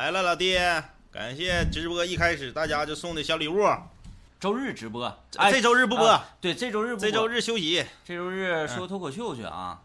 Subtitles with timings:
[0.00, 0.56] 来了，老弟，
[1.12, 3.68] 感谢直播一开始大家就送的小礼物。
[4.40, 5.04] 周日直播，
[5.36, 9.82] 哎，这周日不播，对，这周日不播这周日休息，这周日说脱口秀去啊。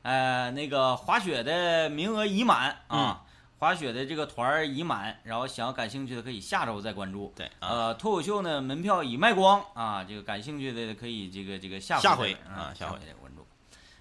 [0.00, 3.24] 呃，那个滑雪的名额已满啊，
[3.58, 7.30] 滑雪的这个团儿已满，然后想要感兴趣的可以下周再关注。
[7.36, 13.46] 对，呃，脱口秀呢门票已卖光啊，这个感兴趣的可以这个这个下下回啊下回再关注。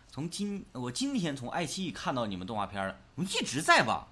[0.09, 4.07] 从今我今天从爱奇艺看到你们动画片了，我们一直在吧？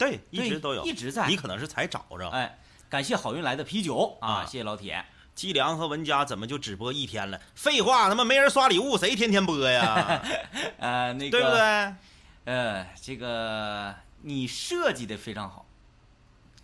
[0.00, 1.28] 对，一直都有，一直在。
[1.28, 2.28] 你可能是才找着。
[2.30, 5.04] 哎，感谢好运来的啤酒啊，谢谢老铁。
[5.34, 7.38] 季良和文佳怎么就只播一天了？
[7.54, 10.22] 废话，他妈没人刷礼物，谁天天播呀？
[10.80, 11.60] 呃，那个对不对？
[12.46, 15.66] 呃，这个你设计的非常好。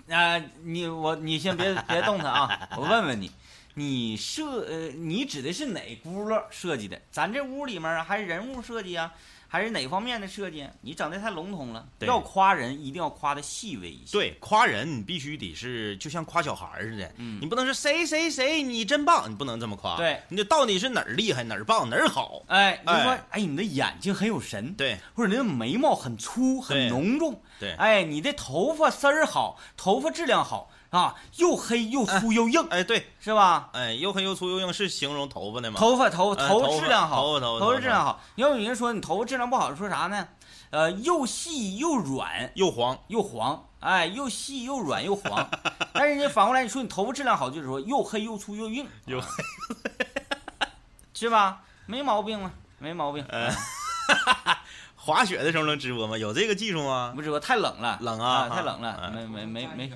[0.09, 3.31] 啊，你我你先别别动他啊，我问问你，
[3.75, 7.01] 你设呃，你指的是哪轱辘设计的？
[7.11, 9.13] 咱这屋里面还是人物设计啊？
[9.49, 10.67] 还是哪方面的设计？
[10.81, 11.87] 你整的太笼统了。
[12.01, 14.13] 要夸人，一定要夸的细微一些。
[14.13, 19.97] 对，夸人你必须得是就像夸小孩似的，嗯，你不能说谁谁谁你真棒，你不能这么夸。
[19.97, 22.43] 对，你到底是哪儿厉害，哪儿棒，哪儿好？
[22.49, 30.71] 哎，你说，哎，你的眼睛很有神，对，或者你的眉毛很粗很浓重，对，哎，你的头发丝儿好，头发质量好。
[30.91, 33.71] 啊，又黑又粗又硬，哎，对，是吧？
[33.73, 35.79] 哎，又黑又粗又硬是形容头发的吗？
[35.79, 38.21] 头发头头质量好，头发头头发质量好。
[38.37, 40.29] 要有人说你头发质量不好，说啥呢？
[40.71, 45.49] 呃，又细又软又黄又黄，哎，又细又软又黄。
[45.93, 49.29] 但是人家反过来你说你头发质量好，就是说又黑又粗又硬，又黑，
[51.15, 51.61] 是吧？
[51.87, 53.25] 没毛病嘛，没毛病。
[54.97, 56.19] 滑雪的时候能直播吗？
[56.19, 57.13] 有这个技术吗？
[57.15, 59.93] 不直播，太冷了，冷啊，太冷了，没没没没。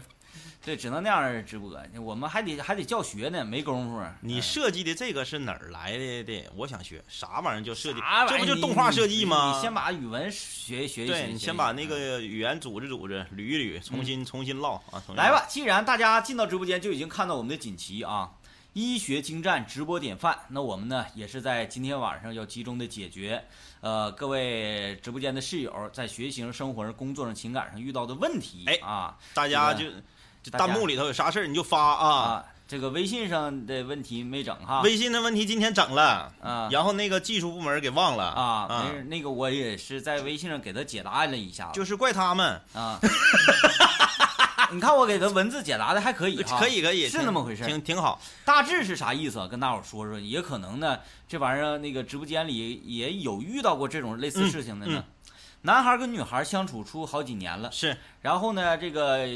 [0.63, 4.03] 对，只能那样直播，我们还得还得教学呢，没工夫。
[4.21, 6.51] 你设计的这个是哪儿来的的？
[6.55, 8.01] 我想学啥玩意儿叫设计？
[8.29, 9.55] 这不就动画设计吗？
[9.55, 11.07] 你先把语文学学一学。
[11.07, 15.03] 对，你先把那个语言组织组织，捋一捋，重新重新唠啊。
[15.17, 18.31] 来吧，既然大家进到直播间就已经看到我们的锦旗啊，
[18.75, 23.43] 医学精湛直播典范，那我们呢也是在今天晚上要集中的解决，
[23.81, 28.67] 呃，各位直播间的室友在学习上、生活上、工作上、情感上遇到的问题。
[28.67, 29.87] 哎啊，大家就。
[29.87, 29.93] 这
[30.53, 32.45] 弹幕里头有啥事儿你就发啊！
[32.67, 34.81] 这个微信上的问题没整哈。
[34.83, 38.85] 微信的问题今天整了啊，然后那个技术部门给忘了啊。
[38.85, 41.71] 没事，那个我也是在微信上给他解答了一下。
[41.73, 42.99] 就是怪他们啊！
[44.73, 48.21] 你看我给他文字解答的还可以，可以可以，是那么回事，挺挺好。
[48.45, 49.49] 大致是啥意思？
[49.49, 50.97] 跟大伙说说，也可能呢，
[51.27, 55.03] 这玩意儿那个直播间里也有遇到过这种类似事情的呢。
[55.63, 57.97] 男孩跟女孩相处出好几年了，是。
[58.21, 59.27] 然后呢，这个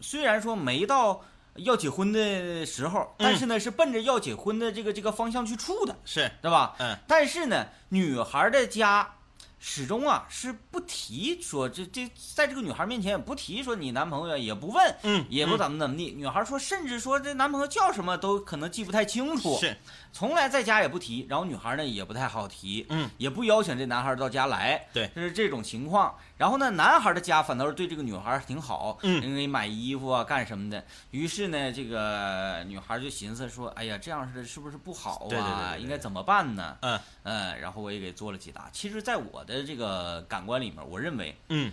[0.00, 1.22] 虽然说没到
[1.56, 6.74] 要结婚的时候，但是呢，是奔着要结婚的这个这个方向去处的，是，对吧？
[6.78, 6.96] 嗯。
[7.06, 9.14] 但是呢，女孩的家
[9.64, 16.12] 始终啊是不提说这这，在这个女孩面前也不提说你男朋友，也不问，嗯，也不怎么怎么地。
[16.16, 19.76] 女孩说，甚至说这男朋友叫什么都可能记不太清楚，是。
[20.12, 26.12] 从来在家也不提，然后女孩呢也不太好提，嗯，也不邀请这男孩到家来，对，就是这种情况。
[26.42, 30.84] 然后呢，男孩的家反倒是对这个女孩挺好，嗯，给买衣服啊，干什么的。
[31.12, 35.28] 于是呢，这个女孩就寻思说：“哎呀，这样式的是不是不好啊？
[35.28, 38.68] 对对对，应该怎么办呢？”嗯嗯，然后我也给做了解答。
[38.72, 41.72] 其实，在我的这个感官里面，我认为，嗯，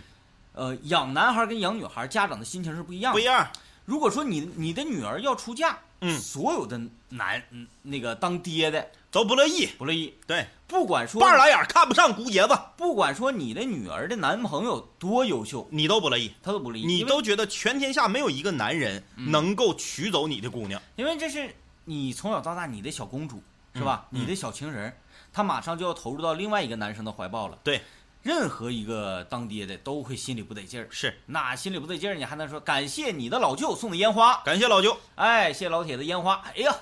[0.52, 3.50] 呃，养男孩跟养女孩，家长的心情是不一样的，不一样。
[3.86, 7.42] 如果说你你的女儿要出嫁，嗯，所有的男
[7.82, 8.88] 那个当爹的。
[9.10, 10.14] 都不乐意，不乐意。
[10.26, 16.86] 对，不管说半拉眼看不上姑爷子，不管说你的女儿的男朋友多优秀，你都不乐意，他都不乐意。
[16.86, 21.54] 你都觉得全天下没有一个男人能够娶走你的姑娘，因为这是
[21.86, 23.42] 你从小到大你的小公主，
[23.74, 24.06] 是吧？
[24.10, 24.96] 你的小情人，
[25.32, 27.58] 他马上就要投入到另外一个男生的怀抱了。
[27.64, 27.80] 对，
[28.22, 30.86] 任何一个当爹的都会心里不得劲儿。
[30.88, 34.40] 是，那心里不得劲儿，你还能说感谢你的老舅送的烟花？
[34.44, 36.42] 感谢老舅，哎，谢老铁的烟花。
[36.54, 36.72] 哎呀，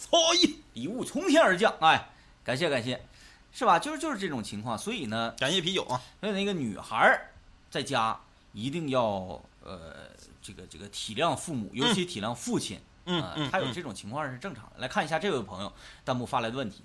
[0.00, 2.08] 操一礼物从天而降，哎。
[2.42, 3.00] 感谢感谢，
[3.52, 3.78] 是吧？
[3.78, 6.00] 就是就是这种情况，所以呢，感谢啤酒啊。
[6.20, 7.28] 所以那个女孩
[7.70, 8.18] 在家
[8.54, 10.08] 一定要呃，
[10.40, 12.80] 这个这个体谅父母，尤其体谅父亲。
[13.04, 14.72] 嗯嗯，他有这种情况是正常的。
[14.78, 15.70] 来看一下这位朋友
[16.02, 16.82] 弹幕发来的问题：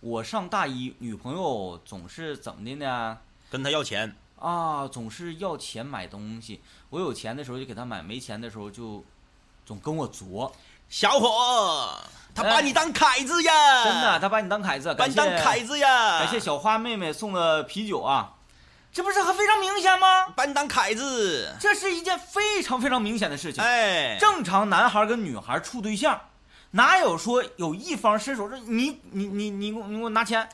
[0.00, 3.18] 我上大一，女朋友总是怎么的呢？
[3.48, 6.60] 跟他要钱啊，总是要钱买东西。
[6.90, 9.02] 我有钱的时候就给他买，没钱的时候就
[9.64, 10.54] 总跟我作。
[10.90, 11.96] 小伙。
[12.32, 13.84] 他把你当凯子呀！
[13.84, 16.20] 真的，他把你当凯子，把你当凯子呀！
[16.20, 18.30] 感谢小花妹妹送的啤酒啊，
[18.92, 20.26] 这不是还非常明显吗？
[20.36, 23.62] 把你当凯子，这是一件非常非常明显的事情。
[23.62, 26.18] 哎，正常男孩跟女孩处对象，
[26.70, 30.48] 哪有说有一方伸手说你你你你你给我拿钱？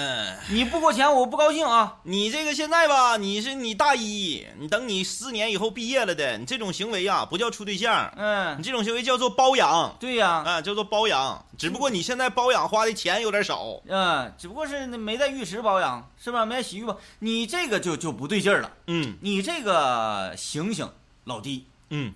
[0.00, 1.96] 嗯，你不给我钱，我不高兴啊。
[2.04, 11.44] 你这个现在吧，你是你大一，你等你四年以后毕业了的，你这种行为呀，不叫处对象，嗯你嗯，这种行为叫做包养对呀、啊，叫做包养。
[11.58, 13.80] 只不过你现在包养花的钱有点少。
[13.88, 16.46] 嗯，只不过是没在浴池包养，是吧？
[16.46, 16.96] 没在洗浴吧？
[17.18, 18.70] 你这个就就不对劲儿了。
[18.86, 20.88] 嗯你这个醒醒，
[21.24, 22.14] 老弟，嗯，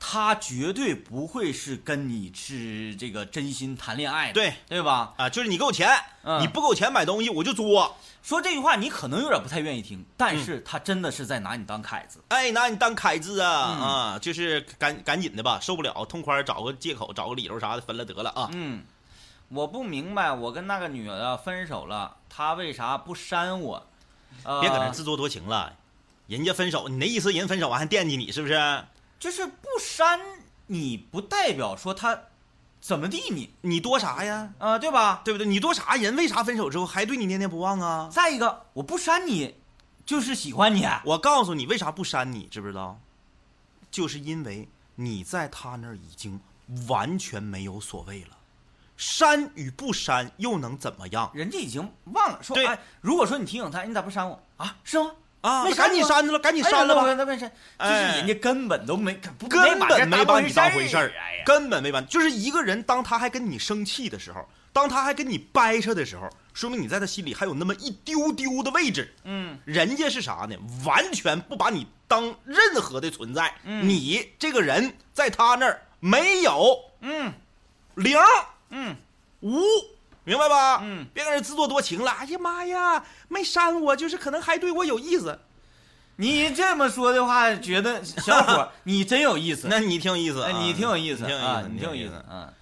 [0.00, 5.12] 他绝对不会是跟你是这个真心谈恋爱的，对对吧？
[5.16, 5.88] 啊，就是你给我钱，
[6.22, 7.96] 嗯你不给我钱买东西我就作。
[8.22, 12.20] 说这句话你可能有点不太愿意听，嗯但是他真的是在拿你当凯子。
[12.28, 14.18] 哎，拿你当凯子啊、嗯啊！
[14.18, 18.50] 就是赶赶紧的吧，受不了，痛快找个借口，找个理由啥的分了得了啊！
[18.52, 18.84] 嗯，
[19.48, 23.86] 我不明白，我跟那个女的分手了，她为啥不删我？
[24.42, 25.72] 呃、别搁那自作多情了，
[26.26, 28.54] 人家分手，你那意思人分手完还惦记你是不是？
[29.18, 30.20] 就是不删
[30.66, 32.18] 你，不代表说他
[32.80, 34.52] 怎么地你你多啥呀？
[34.58, 35.22] 啊、对吧？
[35.24, 35.46] 对不对？
[35.46, 35.96] 你多啥？
[35.96, 38.08] 人为啥分手之后还对你念念不忘啊？
[38.12, 39.56] 再一个，我不删你，
[40.06, 40.86] 就是喜欢你。
[41.04, 43.00] 我告诉你，为啥不删你，知不知道？
[43.90, 46.38] 就是因为你在他那儿已经
[46.86, 48.36] 完全没有所谓了，
[48.96, 54.76] 删与不删又能怎么样人家已经忘了说，对哎，如果说你提醒他，你咋不删我啊？
[54.84, 55.10] 是吗？
[55.40, 55.64] 啊？
[55.64, 57.02] 没那赶紧删删了，赶紧哎删了吧。
[57.14, 59.14] 那就是哎人家根本都没，
[59.48, 61.12] 根本没把你当回事事儿
[61.44, 69.14] 根本没把，就是一个人，当他还跟你生气的时候，当他还跟你掰扯的时候，说明你在他心里还有那么一丢丢的位置。
[69.24, 70.56] 嗯，人家是啥呢？
[70.84, 73.54] 完全不把你当任何的存在。
[73.64, 77.32] 嗯你这个人在他那儿没有嗯
[77.94, 78.16] 零
[78.70, 78.94] 嗯
[79.40, 79.62] 无，
[80.28, 80.80] 明白吧？
[80.82, 82.10] 嗯，别搁这自作多情了。
[82.12, 85.38] 哎呀妈呀，没删我，就是可能还对我有意思。
[86.16, 92.24] 你这么说的话，觉得小伙 你真有意思，那你挺有意思你挺有意思你挺有意啊，思，你挺有意意思。
[92.30, 92.52] 嗯。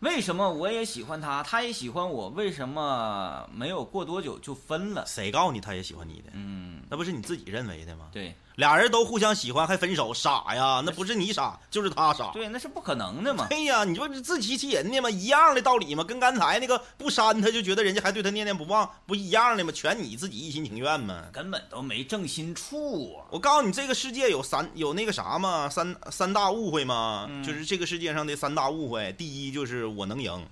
[0.00, 2.28] 为什么我也喜欢他，他也喜欢我？
[2.28, 5.02] 为什么没有过多久就分了？
[5.06, 6.30] 谁告诉你他也喜欢你的？
[6.34, 8.08] 嗯，那不是你自己认为的吗？
[8.12, 10.82] 对俩人都互相喜欢还分手，傻呀？
[10.84, 12.30] 那不是你傻，就是他傻。
[12.32, 13.46] 对，那是不可能的嘛。
[13.48, 15.10] 对呀，你说自欺欺人的嘛？
[15.10, 16.02] 一样的道理嘛？
[16.02, 19.70] 跟刚才那个不删他就觉得人家还对他念念不忘，不一样的嘛？
[19.72, 21.24] 全你自己一心情愿嘛？
[21.32, 23.28] 根本都没正心处啊。
[23.30, 25.68] 我告诉你，这个世界有三有那个啥嘛？
[25.68, 27.26] 三三大误会嘛？
[27.28, 29.12] 嗯就是这个世界上的三大误会。
[29.18, 30.46] 第一就是我能赢，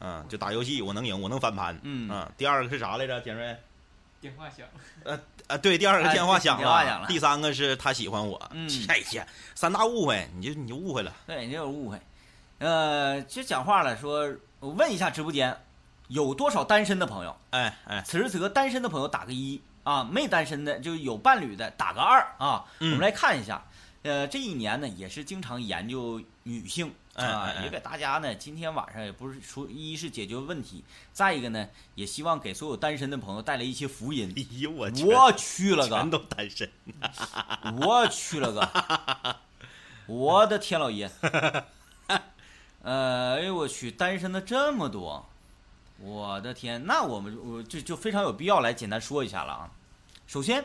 [0.00, 3.20] 嗯，就打游戏我能赢，我能翻盘，嗯第二个是啥来着？
[3.20, 3.56] 简瑞？
[4.20, 4.66] 电话响，
[5.46, 8.40] 啊，对，第二个哎电话响了第三个是他喜欢我。
[8.52, 11.12] 嗯哎呀，三大误会，你就你就误会了。
[11.26, 12.00] 对，你这有误会。
[12.58, 15.54] 呃，其实讲话了，说我问一下直播间
[16.08, 17.36] 有多少单身的朋友？
[17.50, 22.64] 哎哎，此时此刻单身的朋友打个一啊，没单身的就有伴侣的打个二啊。
[22.80, 23.62] 嗯我们来看一下，
[24.02, 34.32] 呃，这一年呢也是经常研究女性哎啊也给大家呢今天晚上也不是说一是解决问题，再一个呢也希望给所有单身的朋友带来一些福音。
[34.36, 36.70] 哎呦我去，我去了个，全都单身。
[37.80, 39.36] 我去了个，
[40.06, 41.10] 我的天老爷！
[42.82, 45.26] 呃，哎呦我去，单身的这么多，
[45.98, 49.70] 我的天，那我们我就就非常有必要来简单说一下了啊。
[50.26, 50.64] 首先，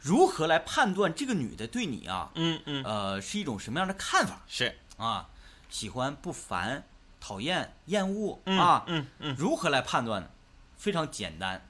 [0.00, 5.28] 如何来判断这个女的对你啊，嗯嗯，呃，是一种什么样的看法是啊？
[5.68, 6.82] 喜欢不烦，
[7.20, 8.84] 讨厌厌恶嗯啊？
[8.86, 10.28] 嗯嗯，如何来判断呢？
[10.76, 11.64] 非常简单，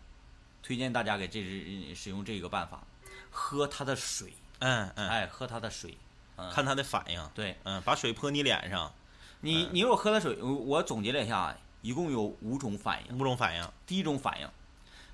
[0.63, 2.83] 推荐大家给这支使用这个办法，
[3.31, 5.99] 喝她的水，嗯嗯，哎，喝她的水，
[6.37, 7.31] 嗯，看她的反应。
[7.35, 8.93] 对嗯，把水泼你脸上，
[9.41, 13.19] 你，你如果喝了水，我我总结了一下啊，一共有五种反应。
[13.19, 13.69] 五种反应。
[13.85, 14.49] 第一种反应，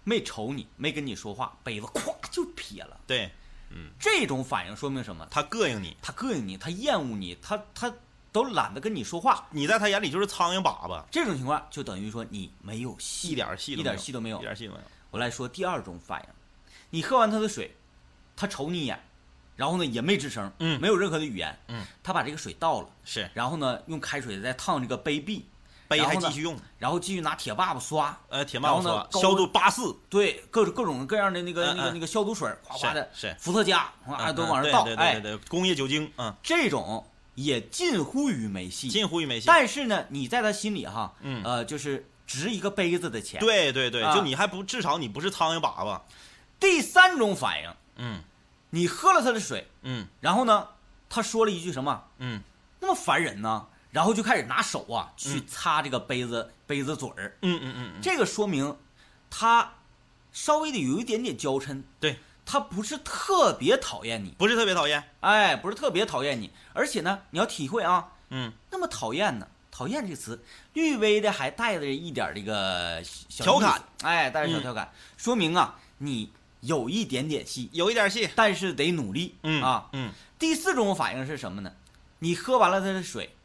[0.09, 2.97] 没瞅你，没跟你说话，杯子咵就撇了。
[3.09, 3.29] 对
[3.71, 5.27] 嗯这种反应说明什么？
[5.29, 7.93] 他膈应你，他膈应你，他厌恶你，他他
[8.31, 9.49] 都懒得跟你说话。
[9.51, 14.41] 你在他眼里就是苍蝇粑粑，这种情况就等于说你没有戏，一点戏都一点没有戏都没有一。
[14.43, 14.85] 点戏都没有。
[15.11, 16.29] 我来说第二种反应，
[16.91, 17.75] 你喝完他的水，
[18.37, 19.03] 他瞅你一眼，
[19.57, 25.45] 然后呢也没吱声，嗯没有任何的语言，嗯，他把这个水倒了，是然后呢用开水再烫这个杯壁，
[25.89, 39.47] 杯还继续用，然后继续拿铁爸爸刷，呃，铁爸爸刷消毒八四，对，各种各种各样的那个、那个那个消毒水，哗哗的，是是伏特加，哗嗯都往上倒，对对对工业酒精，嗯，这种也近乎于没戏，近乎于没戏。
[39.47, 46.01] 但是呢，你在他心里哈，嗯呃，就是值一个杯子的钱。，对对对，啊就你还不至少你不是苍蝇粑粑，
[46.59, 48.23] 第三种反应，嗯
[48.71, 50.69] 你喝了他的水，嗯然后呢，
[51.09, 52.03] 他说了一句什么？
[52.19, 52.43] 嗯
[52.81, 53.67] 那么烦人呢？
[53.97, 58.77] 然后就开始拿手啊去擦这个杯子、杯子嘴儿，嗯嗯嗯嗯，这个说明
[59.31, 59.73] 他
[60.33, 68.53] 稍微的有一点点娇嗔，对，他不是特别讨厌你，不是特别讨厌，哎，不是特别讨厌你，而且呢，你要体会啊，嗯。
[68.71, 73.83] 那么讨厌呢，讨厌这个词，略微的还带着一点这个小调侃。
[74.03, 79.89] 哎，带着小嗯调侃，说明啊你有一点点戏，有一点戏，但是得努力，嗯啊。
[79.95, 81.73] 嗯，第四种反应是什么呢？
[82.19, 83.36] 你喝完了他的水，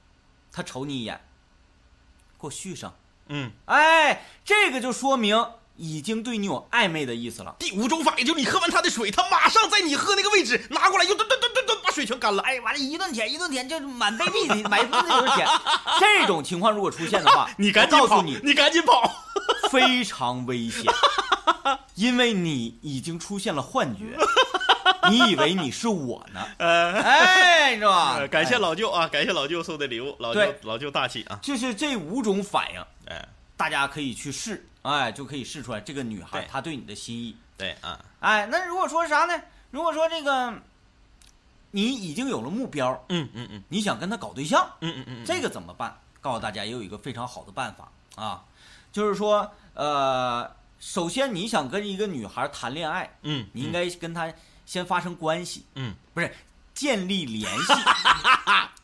[0.52, 1.20] 他瞅你一眼，
[2.40, 2.94] 给我续上，
[3.28, 5.46] 嗯，哎，这个就说明
[5.78, 7.56] 已经对你有暧昧的意思了。
[7.58, 12.44] 第五种反应就是你喝完他的水，他马上在你喝那个位置拿过来，又吨吨吨吨吨把水全干了。
[12.44, 15.48] 哎，完了，一顿舔，一顿舔，就是满杯壁的， 满杯子都是舔。
[16.00, 19.10] 这种情况如果出现的话， 你赶紧跑，我告诉你，你赶紧跑。
[19.70, 20.84] 非常危险，
[21.96, 24.18] 因为你已经出现了幻觉，
[25.10, 26.46] 你以为你是我呢？
[26.60, 28.16] 哎，你知道吧？
[28.18, 31.40] 呃感谢哎老舅啊，感谢老舅送的礼物，老舅老舅大气啊。
[31.42, 33.28] 就是这五种反应，哎，
[33.58, 37.36] 大家可以去试，哎，就可以试出来这个女孩她对你的心意。
[37.58, 39.42] 对啊，哎，那如果说啥呢？
[39.72, 40.54] 如果说这个
[41.72, 45.98] 你已经有了目标，嗯嗯嗯你想跟她搞对象，嗯嗯嗯，这个怎么办？
[46.20, 47.92] 告诉大家也有一个非常好的办法
[48.22, 48.44] 啊，
[48.92, 54.32] 就是说，呃，首先你想跟一个女孩谈恋爱，嗯，你应该跟她
[54.72, 56.34] 先发生关系，嗯，不是
[56.74, 57.74] 建立联系，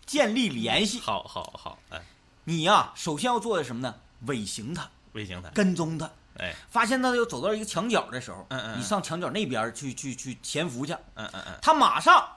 [0.06, 1.00] 建立联系。
[1.08, 2.02] 好好好，哎，
[2.44, 3.96] 你呀、首先要做的什么呢？
[4.26, 6.12] 尾行他，尾行他，跟踪他。
[6.40, 8.80] 哎，发现他又走到一个墙角的时候，嗯嗯嗯。
[8.80, 12.36] 你上墙角那边去去去潜伏去，嗯嗯嗯，他马上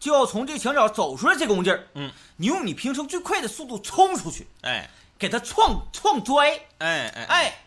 [0.00, 4.90] 就要从这墙角走出来，这功劲儿，嗯，你用你平生最快的速度冲出去，哎。
[5.16, 7.58] 给他撞撞拽，哎哎哎，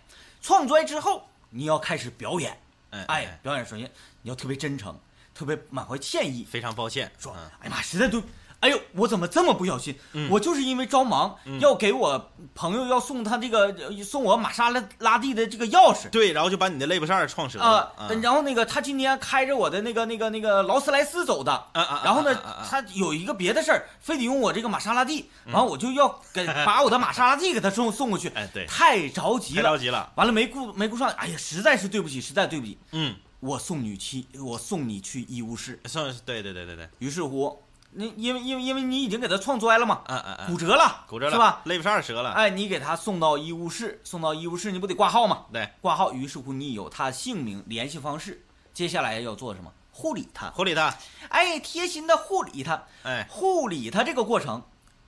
[0.41, 3.89] 撞拽之后你要开始表演，哎哎，，表演首先
[4.21, 4.97] 你要特别真诚，
[5.33, 8.21] 特别满怀歉意，非常抱歉，说嗯：“哎呀妈，实在对，
[8.59, 9.97] 哎呦，我怎么这么不小心？
[10.13, 10.29] 嗯。
[10.29, 16.09] 我就是因为着忙，要给我朋友要送他这个呃送我玛莎拉拉蒂的这个钥匙。
[16.11, 28.67] 对，然后就把你的肋巴扇撞折啊了，啊，然后那个他今天开着我的那个那个那个劳斯莱斯走的，然后呢他有一个别的事儿，非得用我这个玛莎拉蒂，然后我就要给把我的玛莎拉蒂给他送送过去， 哎对。
[28.67, 35.77] 太着急了，太着急了，完了没顾没顾上，哎呀，实在是对不起，实在对不起，嗯，我送你去，我送你去医务室。
[35.86, 41.62] 算是对对对对对，于是乎，你因为因为因为你已经给他撞摔了嘛，嗯嗯嗯，骨折了，骨折了是吧？？
[41.65, 45.45] 肋巴扇折了，哎，你给他送到医务室，送到医务室，你不得挂号吗？
[45.51, 49.74] 对，挂号，于是乎你有他姓名、联系方式，接下来要做什么？
[49.91, 50.95] 护理他，护理他，
[51.29, 54.63] 哎，贴心的护理他，哎，护理他这个过程，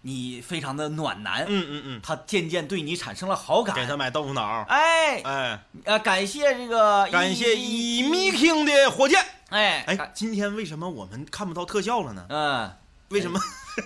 [0.05, 3.74] 你非常的暖男，嗯嗯嗯，他渐渐对你产生了好感。
[3.75, 9.24] 给他买豆腐脑，哎，哎，呃，感谢这个，感谢以 Meeting 的火箭。
[9.50, 12.25] 哎哎，今天为什么我们看不到特效了呢？
[12.29, 12.72] 嗯，
[13.10, 13.39] 为什么？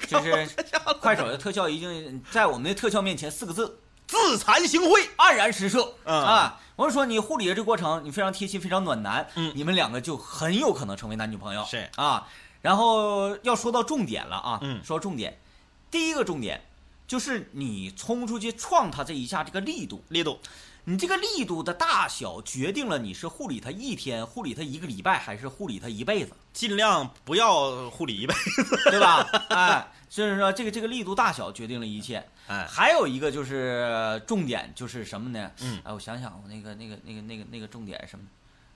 [0.07, 0.49] 就是
[0.99, 5.07] 快手的特效已经在我们的特效面前四个字自惭形秽。
[5.17, 6.59] 黯然失色、嗯啊！
[6.75, 11.63] 我是说，你护理的这过程，你非常贴心，非常暖男，嗯你们两个就很有可能成为男女朋友。
[11.65, 12.27] 是啊，
[12.61, 15.39] 然后要说到重点了啊，嗯说到重点，
[15.89, 16.61] 第一个重点
[17.07, 20.39] 就是你冲出去撞他这一下这个力度，力度，
[20.83, 28.63] 你这个力度的大小决定了你是护理他一天、护理他一个礼拜，还是护理他一辈子，尽量不要护理一辈子。
[28.91, 29.23] 对吧？
[29.49, 32.25] 哎，所以说这个这个力度大小决定了一切。
[32.47, 35.51] 哎，还有一个就是重点就是什么呢？
[35.61, 38.25] 嗯哎，我想想，我那个那个那个那个那个重点什么？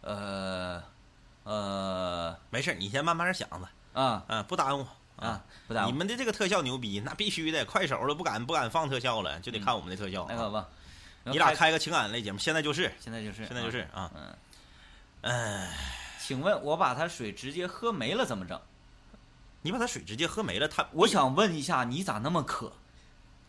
[0.02, 0.84] 呃
[1.44, 3.72] 呃没事，你先慢慢想吧。
[3.94, 4.86] 啊嗯，不耽误
[5.22, 5.42] 啊，
[5.86, 7.64] 你们的这个特效牛逼，那必须的。
[7.64, 10.26] 快手都不敢不敢放特效了，就得看我们的特效。
[10.28, 10.68] 那个吧，
[11.24, 14.12] 你俩开个情感类节目，现在就是，现在就是现在就是啊。
[14.16, 14.36] 嗯，
[15.22, 15.78] 哎，
[16.20, 18.60] 请问我把他水直接喝没了怎么整？
[19.62, 22.74] 你把他水直接喝没了，他我想问一下，你咋那么渴？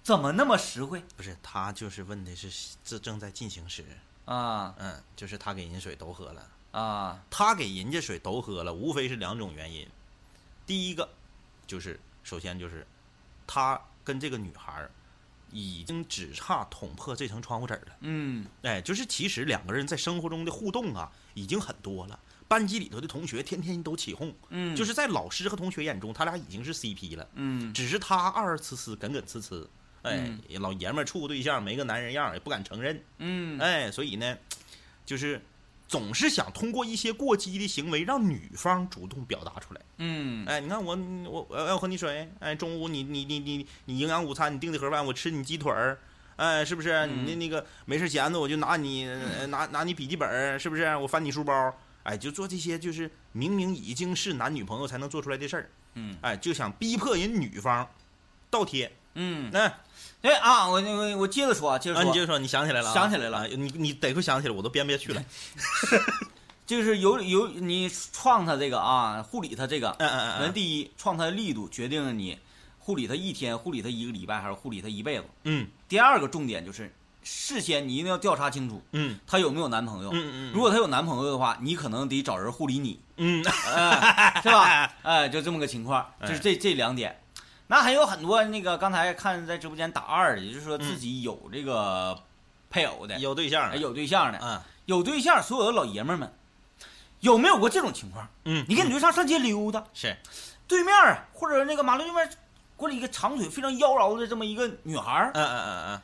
[0.03, 3.85] 怎么那么实惠不是他就是问的是这正在进行时，
[4.25, 9.89] 啊嗯，就是他给人水都喝了，啊他给人家水都喝了，无非是两种原因。
[10.67, 11.09] 第一个
[11.73, 12.87] 就是首先就是
[13.47, 14.91] 他跟这个女孩儿
[15.51, 17.97] 已经只差捅破这层窗户纸了。
[18.01, 22.21] 嗯哎，就是其实两个人在生活中的互动啊，已经很多了。
[22.47, 27.27] 班级里头的同学天天都起哄，嗯，就是在老师和同学眼中，他俩已经是 CP 了。
[27.37, 29.67] 嗯只是他二二呲呲，耿耿呲呲，
[30.03, 34.37] 哎，老爷们儿处个对象没个男人样，也不敢承认，嗯哎，所以呢，
[35.07, 35.41] 就是
[35.93, 39.81] 总是想通过一些过激的行为让女方主动表达出来。
[39.99, 45.99] 嗯哎，你看我我我要喝你水，哎，中午你你你你你营养午餐你订的盒饭，我吃你鸡腿儿。
[46.37, 47.07] 哎，是不是？
[47.09, 50.97] 你那那个没事闲的，我就拿你呃拿拿你笔记本，是不是？
[50.97, 57.87] 我翻你书包，哎，就做这些，就是明明已经是男女朋友才能做出来的事儿，嗯哎，就想逼迫人女方
[58.49, 58.91] 倒贴。
[59.15, 59.71] 嗯，那
[60.23, 62.95] 对啊，我我我接着说啊，接着啊，说，你接着说，你想起来了啊？
[62.95, 65.23] 想起来了啊你你得会想起来，我都编不下去了。
[66.65, 72.39] 就是有有你创他这个啊，护理他这个，嗯嗯嗯嗯，那第一，创他的力度决定了你
[72.79, 75.25] 护理他一天，护理他一个礼拜，还是护理他一辈子？
[75.45, 80.11] 嗯第二个重点就是，事先你一定要调查清楚嗯他有没有男朋友。
[80.13, 84.95] 嗯嗯如果他有男朋友的话，你可能得找人护理你，嗯，哎， 是吧？
[85.03, 87.19] 哎，就这么个情况，哎就是这这两点。
[87.73, 92.23] 那还有很多那个刚才看在直播间打二的，也就是说自己有这个
[92.69, 96.31] 配偶的，有对象了，哎有对象的，嗯有对象，所有的老爷们们，
[97.21, 98.29] 有没有过这种情况？
[98.45, 100.15] 嗯，你跟你对象上街溜达，是
[100.69, 102.31] 对面啊或者那个马路对面
[102.77, 106.01] 过来一个长腿非常妖娆的这么一个女孩儿，嗯嗯嗯嗯，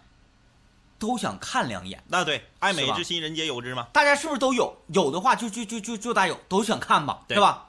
[0.98, 2.02] 都想看两眼。
[2.06, 3.88] 那对，爱美之心人皆有之嘛。
[3.92, 4.75] 大家是不是都有？
[4.87, 7.66] 有的话就就就就就大有，都想看吧，对是吧？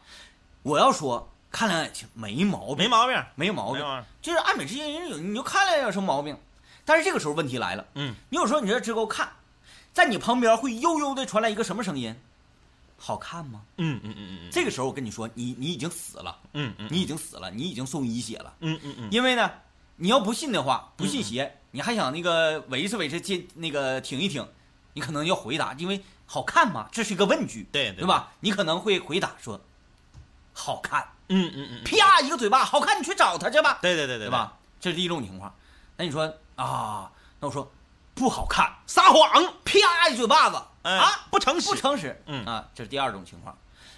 [0.63, 4.03] 我要说看两眼其实没毛病，没毛病，没毛病。
[4.22, 6.38] 就是爱美之心人有，你就看两眼有什么毛病？
[6.86, 9.29] 但是这个时候问题来了，嗯，你有时候你这直勾看，
[9.94, 12.15] 在你旁边会悠悠的传来一个什么声音？
[12.98, 13.62] 好看吗？
[13.77, 18.53] 嗯嗯嗯嗯这个时候我跟你说，你你已经死了，嗯嗯你已经死了，你已经送医血了。
[18.60, 19.50] 嗯嗯嗯，因为呢，
[19.96, 24.46] 你要不信的话，不信邪，你还想那个维持维持接那个挺一挺，
[24.94, 28.06] 你可能要回答，因为好看嘛，这是一个问句，对对对？
[28.06, 28.34] 吧？
[28.41, 29.62] 你可能会回答说，
[30.51, 34.30] 好看，嗯嗯嗯，啪一个嘴巴，好看，你去找他去吧，对对对对对？
[34.30, 34.54] 吧？
[34.80, 35.54] 这是第一种情况。
[35.98, 36.24] 那你说
[36.56, 37.10] 啊，
[37.40, 37.72] 那我说
[38.14, 40.62] 不好看，撒谎，啪一嘴巴子。
[40.84, 40.92] 哎。
[40.98, 41.68] 啊，不诚实。
[41.70, 42.46] 不诚实，嗯。
[42.46, 43.58] 啊，这是第二种情况。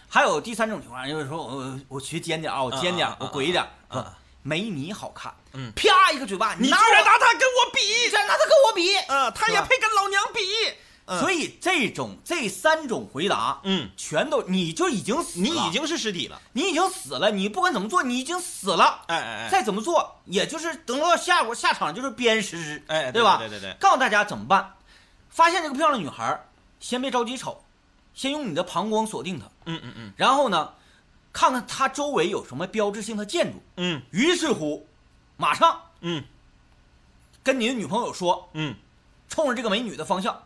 [0.10, 5.72] 还有第三种情况，就是说我我学尖点啊，我尖点啊啊，我鬼一点，啊没你好看，嗯。
[5.76, 7.80] 啪一个嘴巴，你居然拿他跟我比。
[7.80, 10.42] 你，居然拿他跟我比，嗯，他也配跟老娘比。
[11.20, 16.42] 所以这种这三种回答，嗯，全都你就已经死了，你已经是尸体了。
[16.54, 19.04] 你已经死了，你不管怎么做，你已经死了。
[19.08, 23.38] 哎哎哎，再怎么做，也就是等到下午下场就是鞭尸，哎，对吧？
[23.38, 24.74] 对对对，告诉大家怎么办？
[25.30, 26.46] 发现这个漂亮女孩，
[26.80, 27.64] 先别着急瞅，
[28.14, 30.74] 先用你的膀胱锁定她，嗯嗯嗯然后呢，
[31.34, 33.62] 看看她周围有什么标志性的建筑。
[33.78, 34.88] 嗯于是乎，
[35.38, 36.24] 马上嗯
[37.44, 38.76] 跟你的女朋友说，嗯
[39.30, 40.44] 冲着这个美女的方向，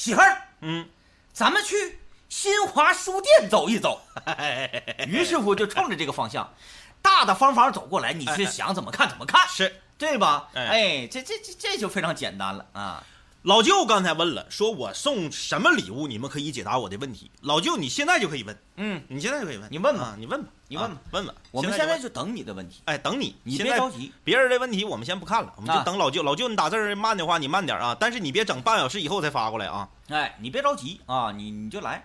[0.00, 0.88] 媳妇儿，嗯
[1.30, 1.98] 咱们去
[2.30, 4.00] 新华书店走一走。
[4.24, 6.54] 嗯，于是乎就冲着这个方向，
[7.02, 10.48] 大大方方走过来，你是想怎么看怎么看，是对吧？
[10.54, 13.04] 哎哎，这这这这就非常简单了啊！
[13.42, 17.30] 老舅刚才问了，说我送什么礼物，你们可以解答我的问题。
[17.42, 21.34] 老舅，你现在就可以问，嗯，你现在就可以问，你问吧啊你问吧，你问吧啊问吧。
[21.50, 24.12] 我们现在就等你的问题，哎等你，你别着急。
[24.22, 26.22] 别人的问题我们先不看了，我们就啊等老舅。
[26.22, 29.88] 老舅，你打字慢的话，你慢点啊，但是你别整半小时以后才发过来啊。
[30.10, 32.04] 哎，你别着急啊，你你就来。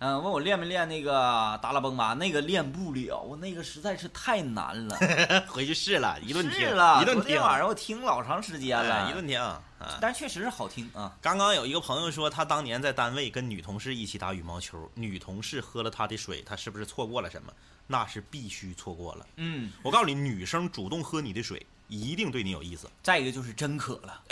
[0.00, 2.14] 嗯、问我练没练那个达拉崩吧？
[2.14, 4.98] 那个练不了，那个实在是太难了。
[5.48, 9.62] 回去试了一顿听，一顿听，昨天晚上我听老长时间了，哎一顿听啊。
[10.00, 11.14] 但确实是好听啊。
[11.22, 17.52] 刚刚有一个朋友说，他当年在单位跟女同事一起打羽毛球，女同事喝了他的水，他是不是错过了什么？
[17.86, 19.26] 那是必须错过了。
[19.36, 22.90] 嗯，我告诉你，女生主动喝你的水，一定对你有意思。
[23.02, 24.22] 再一个就是真渴了，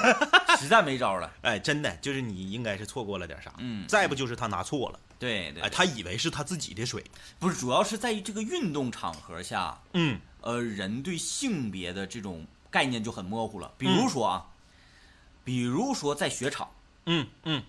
[0.58, 1.32] 实在没招了。
[1.42, 3.52] 哎，真的就是你应该是错过了点啥。
[3.58, 7.04] 嗯再不就是他拿错了，对对哎，，他以为是他自己的水。
[7.38, 13.72] 不是，主要是在于这个运动场合下，嗯呃，人对性别的这种概念就很模糊了。
[13.78, 14.46] 比如说啊，
[15.44, 16.68] 比如说在雪场，
[17.06, 17.62] 嗯嗯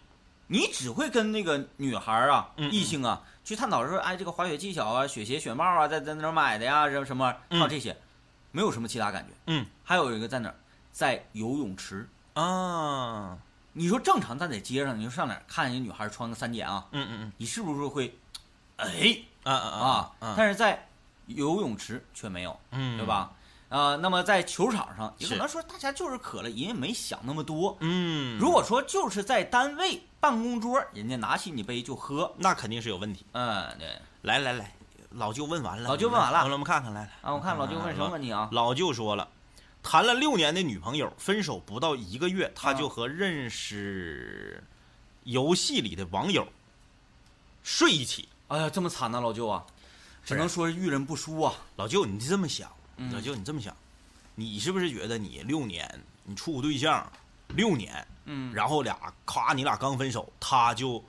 [0.48, 7.96] 你只会跟那个女孩啊、嗯嗯异性啊去探讨说，哎，这个滑雪技巧啊、雪鞋、雪帽啊，在在哪儿买的呀，什么什么，嗯靠这些，
[8.52, 9.34] 没有什么其他感觉。
[9.48, 10.56] 嗯还有一个在哪儿，
[10.92, 12.08] 在游泳池。
[12.34, 13.38] 啊，
[13.74, 18.18] 你说正常站在街上，你说上哪儿看人女孩穿个三点啊，嗯嗯你是不是会，
[18.78, 20.12] 哎啊啊？
[20.20, 20.88] 啊，但是在
[21.28, 22.58] 游泳池却没有。
[22.72, 23.06] 嗯对？
[23.06, 23.32] 吧？
[23.70, 27.78] 呃，那么在球场上，也可能说大家就是渴了，人也没想那么多。
[27.82, 33.26] 嗯，如果说就是在单位办公桌，人家拿起你杯就喝，那肯定是有问题。
[33.34, 33.88] 嗯，对。
[34.22, 34.74] 来来来，
[35.12, 37.12] 老舅问完了，老舅问完了我们看看来来。
[37.22, 38.50] 啊，我看老舅问什么问题啊？
[38.52, 39.28] 老舅说了，
[39.84, 44.64] 谈了六年的女朋友，分手不到一个月，他啊就和认识
[45.24, 46.48] 游戏里的网友
[47.64, 48.30] 睡一起。
[48.48, 49.66] 哎呀，这么惨呐，老舅啊，
[50.24, 51.54] 只能说是遇人不淑啊。
[51.76, 52.77] 老舅，你这么想，嗯
[53.12, 53.76] 老舅你这么想，
[54.36, 57.12] 你是不是觉得你六年你处个对象
[57.50, 61.04] 六年，嗯，然后俩咔你俩刚分手，他就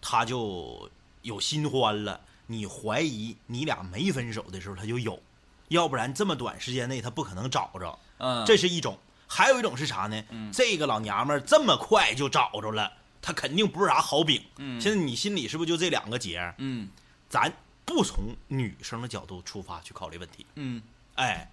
[0.00, 0.90] 他就
[1.22, 5.20] 有新欢了，你怀疑你俩没分手的时候他就有，
[5.68, 7.98] 要不然这么短时间内他不可能找着。
[8.18, 10.24] 嗯，这是一种，还有一种是啥呢？
[10.30, 14.42] 嗯这个老娘们儿这么快就找着了，她肯定不是啥好饼。
[14.56, 16.54] 嗯现在你心里是不是就这两个结？
[16.58, 16.88] 嗯
[17.28, 17.52] 咱
[17.84, 20.80] 不从女生的角度出发去考虑问题，嗯
[21.16, 21.50] 哎，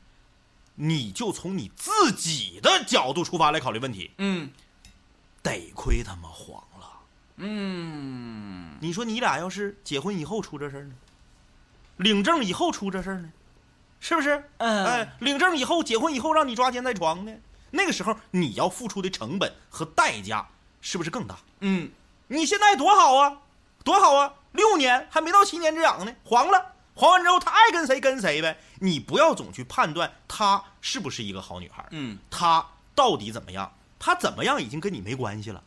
[0.75, 4.11] 你就从你自己的角度出发来考虑问题。
[4.17, 4.51] 嗯
[5.41, 6.89] 得亏他妈黄了，
[7.35, 10.93] 嗯，你说你俩要是结婚以后出这事儿呢？
[11.97, 13.29] 领证以后出这事儿呢？
[13.99, 14.49] 是不是？
[14.57, 17.33] 嗯哎，领证以后，结婚以后让你抓奸在床呢，
[17.71, 20.47] 那个时候你要付出的成本和代价
[20.79, 21.37] 是不是更大？
[21.59, 21.91] 嗯，
[22.27, 23.37] 你现在多好啊，
[23.83, 35.63] 多好啊，六年还没到七年之痒呢，黄了，黄完之后他爱跟谁跟谁呗，你不要总去判断她是不是一个好女孩，嗯，她到底怎么样，她怎么样已经跟你没关系了，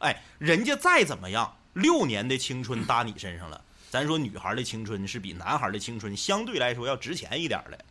[0.00, 3.60] 哎，人家再怎么样，六年的青春搭你身上了，
[3.90, 7.84] 咱说女孩的青春是比男孩的青春相对来说要值钱一点的，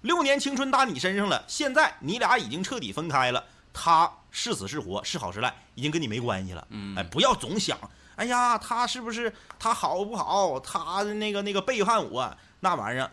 [0.00, 6.96] 六年青春搭你身上了，现在你俩已经彻底分开了，她是死是活是好是赖已经跟你没关系了，嗯。
[6.96, 7.78] 哎，不要总想，
[8.20, 13.10] 哎呀，他是不是他好不好，他那个那个背叛我那玩意儿，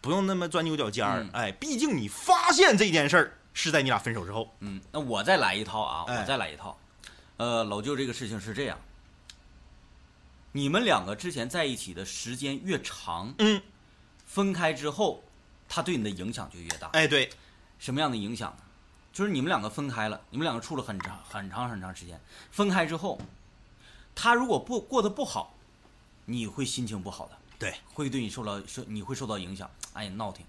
[0.00, 1.22] 不用那么钻牛角尖儿。
[1.22, 6.18] 嗯，哎，毕竟你发现这件事儿是在你俩分手之后，嗯，那我再来一套啊，哎。
[6.18, 6.76] 我再来一套。
[7.36, 8.76] 呃，老舅这个事情是这样，
[10.50, 13.62] 你们两个之前在一起的时间越长，嗯，
[14.26, 15.22] 分开之后，
[15.68, 16.88] 他对你的影响就越大。
[16.94, 17.30] 哎，对，
[17.78, 18.64] 什么样的影响呢？
[19.12, 23.20] 就是你们两个分开了，你们两个处了很长很长很长时间，分开之后，
[24.22, 25.52] 他如果不过得不好，
[26.26, 30.46] 你会心情不好的，对，会对你受到受你会受到影响，哎，闹挺。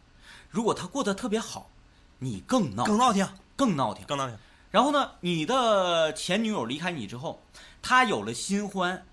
[0.52, 1.72] 如果他过得特别好，
[2.20, 4.06] 你更闹更闹挺，更闹挺。
[4.06, 4.38] 更闹挺，
[4.70, 7.42] 然后呢，你的前女友离开你之后，
[7.82, 9.04] 他有了新欢，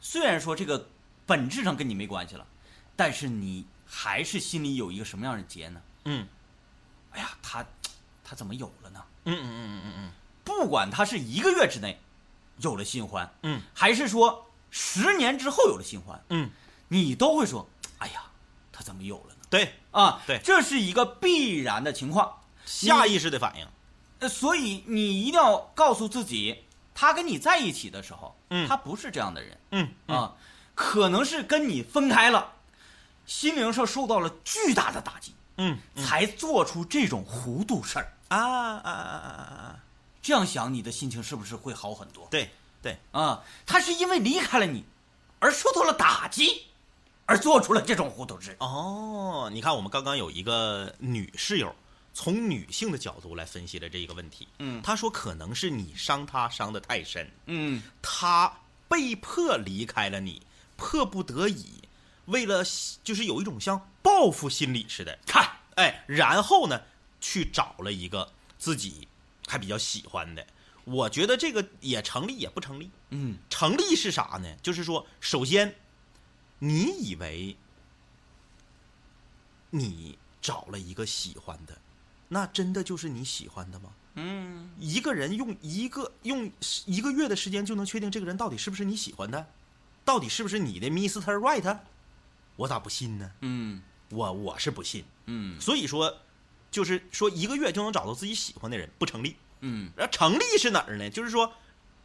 [0.00, 0.86] 虽然说这个
[1.26, 2.46] 本质上跟你没关系了，
[2.94, 5.82] 但是你还是心里有一个什么样的结呢？
[6.04, 6.28] 嗯
[7.10, 7.66] 哎呀，他
[8.22, 9.02] 他怎么有了呢？
[9.24, 10.12] 嗯嗯嗯嗯嗯嗯
[10.44, 11.98] 不管他是一个月之内
[12.58, 13.60] 有了新欢，嗯。
[13.72, 16.50] 还是说十年之后有了新欢，嗯，
[16.88, 18.22] 你都会说，哎呀，
[18.72, 19.46] 他怎么有了呢？
[19.50, 20.40] 对，啊，对。
[20.42, 22.40] 这是一个必然的情况。
[22.64, 23.66] 下意识的反应，
[24.20, 26.64] 呃，所以你一定要告诉自己，
[26.94, 28.66] 他跟你在一起的时候，嗯。
[28.66, 29.58] 他不是这样的人。
[29.72, 30.16] 嗯嗯。
[30.16, 30.32] 啊，
[30.74, 32.52] 可能是跟你分开了，
[33.26, 38.12] 心灵上受到了巨大的打击，嗯才做出这种糊涂事儿。
[38.28, 39.78] 啊啊啊啊啊啊，
[40.24, 42.26] 这样想，你的心情是不是会好很多？
[42.30, 42.48] 对
[42.80, 44.82] 对，啊，他是因为离开了你，
[45.38, 46.62] 而受到了打击，
[47.26, 48.56] 而做出了这种糊涂事。
[48.60, 51.76] 哦，你看我们刚刚有一个女室友，
[52.14, 54.48] 从女性的角度来分析了这一个问题。
[54.60, 58.50] 嗯她说可能是你伤她伤得太深，嗯她
[58.88, 60.40] 被迫离开了你，
[60.76, 61.82] 迫不得已，
[62.24, 62.64] 为了
[63.02, 66.80] 就是有一种像报复心理似的，看，哎，然后呢，
[67.20, 69.06] 去找了一个自己
[69.46, 70.46] 还比较喜欢的。
[70.84, 72.90] 我觉得这个也成立，也不成立。
[73.10, 74.56] 嗯成立是啥呢？
[74.62, 75.74] 就是说，首先，
[76.58, 77.56] 你以为
[79.70, 81.78] 你找了一个喜欢的，
[82.28, 83.90] 那真的就是你喜欢的吗？
[84.16, 86.48] 嗯一个人用一个用
[86.86, 89.48] 一个月的时间就能确定这个人到底是不是你喜欢的，
[90.04, 91.20] 到底是不是你的 Mr.
[91.38, 91.78] Right？
[92.56, 93.32] 我咋不信呢？
[93.40, 95.04] 嗯我我是不信。
[95.26, 96.16] 嗯所以说，
[96.74, 99.36] 就是说一个月就能找到自己喜欢的人不成立。
[99.60, 101.08] 嗯然后成立是哪儿呢？
[101.08, 101.52] 就是说，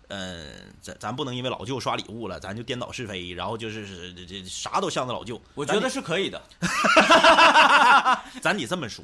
[0.09, 0.45] 呃，
[0.79, 5.41] 咱咱不能因为老舅刷礼物了，咱就颠倒是非，然后就是是这这啥都向着老舅。
[5.55, 6.39] 我觉得是可以的。
[6.61, 9.03] 咱得咱得这么说，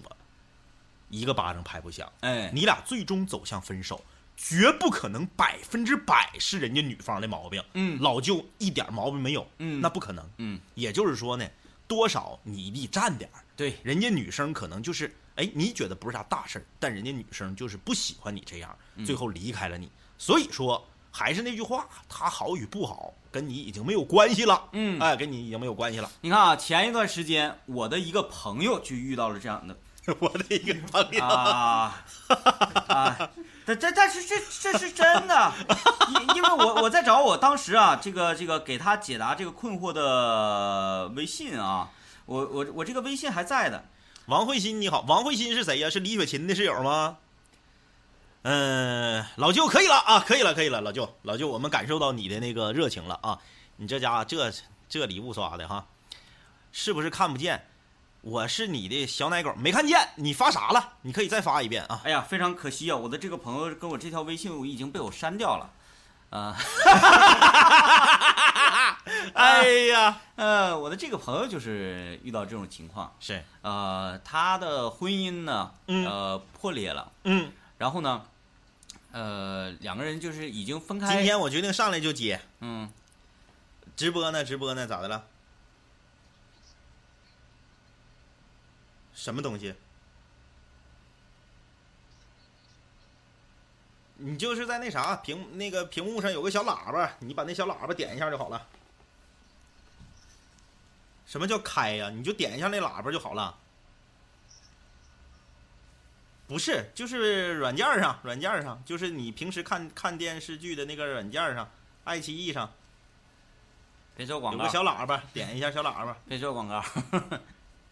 [1.10, 2.08] 一个巴掌拍不响。
[2.20, 4.00] 哎，你俩最终走向分手，
[4.38, 7.64] 绝不可能百分之百是人家女方的毛病。
[7.74, 9.48] 嗯老舅一点毛病没有。
[9.58, 10.30] 嗯那不可能。
[10.38, 11.50] 嗯，也就是说呢，
[11.88, 13.42] 多少你得占点儿。
[13.58, 19.92] 对，人家女生可能就是，哎，你觉得不是啥大事儿，但人家女生就是不喜欢你这样，嗯最后离开了你。
[20.18, 24.70] 所以说，还是那句话，他好与不好跟你已经没有关系了。
[24.72, 26.10] 嗯哎，跟你已经没有关系了。
[26.22, 29.78] 你看啊，前一段时间我的一个朋友就遇到了这样的
[30.20, 32.06] 我的一个朋友，啊
[32.88, 33.32] 啊，
[33.66, 35.52] 但但但是这这是真的，
[36.10, 41.90] 因因为我我在找我当时啊，这个这个给他解答这个困惑的微信啊，
[42.28, 43.84] 我我我这个微信还在的，
[44.28, 45.90] 王慧欣你好，王慧欣是谁呀？
[45.90, 47.18] 是李雪琴的室友吗？
[48.42, 53.40] 嗯、老舅可以了啊，可以了，可以了，老舅，老舅，我们感受到你的那个热情了啊！
[53.78, 54.52] 你这家这
[54.90, 55.88] 这礼物刷的哈，
[56.72, 57.68] 是不是看不见？
[58.22, 60.94] 我是你的小奶狗，没看见，你发啥了？
[61.04, 62.02] 你可以再发一遍啊！
[62.04, 65.72] 哎呀，非常可惜啊，我的这个朋友跟我这条微信我已经被我删掉了，
[66.36, 66.58] 啊、
[69.36, 76.06] 哎呀，呃，我的这个朋友就是遇到这种情况，是，呃，他的婚姻呢，嗯。
[76.06, 78.26] 呃，破裂了，嗯，然后呢，
[79.12, 82.42] 呃，两个人就是已经分开，今天我决定上来就接。
[82.60, 82.92] 嗯，
[83.96, 85.24] 直播呢，直播呢，咋的了？
[89.14, 89.74] 什么东西？
[94.18, 98.68] 你就是在那啥屏那个屏幕上有个小喇叭，你把那小喇叭点一下就好了。
[101.26, 103.58] 什么叫开呀、你就点一下那喇叭就好了。
[106.48, 111.70] 不是，就是软件上，软件上，就是你平时看看电视剧的那个软件上，
[112.04, 112.72] 爱奇艺上
[114.16, 116.16] 别做广告有个，小喇叭，点一下小喇叭。
[116.28, 116.84] 别做广告。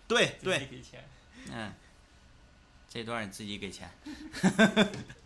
[0.07, 1.03] 对对，给钱。
[1.51, 1.73] 嗯，
[2.87, 3.89] 这段你自己给钱。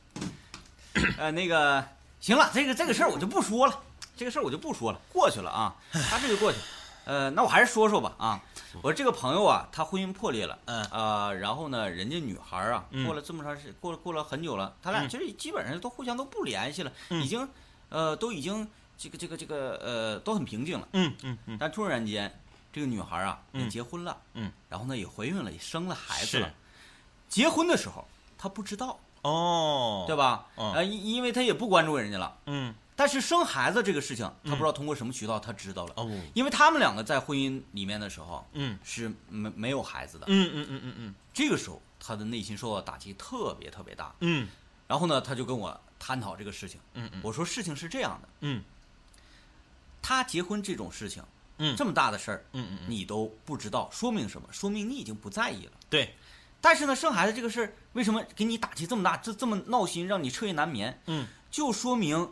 [1.18, 1.84] 呃，那个
[2.20, 3.80] 行了，这个这个事儿我就不说了，
[4.16, 6.64] 这个事儿我就不说了，过去了啊，他这就过去了。
[7.06, 8.44] 呃，那我还是说说吧啊，
[8.82, 17.48] 我这个朋友啊，他婚姻破裂了，嗯呃，然后呢，人家女孩啊，嗯过了这么长时间，过了过了很久了，他俩嗯其实基本上都互相都不联系了，嗯已经
[17.88, 20.86] 呃都已经这个这个这个呃都很平静了。
[20.92, 22.30] 嗯嗯嗯，但突然间，
[22.74, 26.54] 这个女孩啊也嗯结婚了，嗯，然后呢也怀孕了，也生了孩子了。
[27.30, 28.06] 结婚的时候
[28.38, 30.48] 她不知道，哦，对吧？
[30.56, 32.38] 啊呃，因因为他也不关注人家了。
[32.46, 35.94] 嗯，但是生孩子这个事情，她嗯不知道通过什么渠道，他知道了。
[35.98, 44.14] 哦，因为他们两个在婚姻里面的时候嗯是没没有孩子的，嗯嗯嗯嗯嗯这个时候他的内心受到打击特别特别大。
[44.22, 44.48] 嗯
[44.88, 46.80] 然后呢，他就跟我探讨这个事情。
[46.94, 48.64] 嗯嗯我说事情是这样的，嗯
[50.02, 51.22] 他结婚这种事情，
[51.58, 54.48] 嗯这么大的事儿，嗯嗯，你都不知道，说明什么？
[54.52, 55.72] 说明你已经不在意了。
[55.90, 56.16] 对，
[56.60, 61.00] 但是呢，生孩子这个事儿，为什么给你打击这么大，这这么闹心，让你彻夜难眠？
[61.06, 62.30] 嗯就说明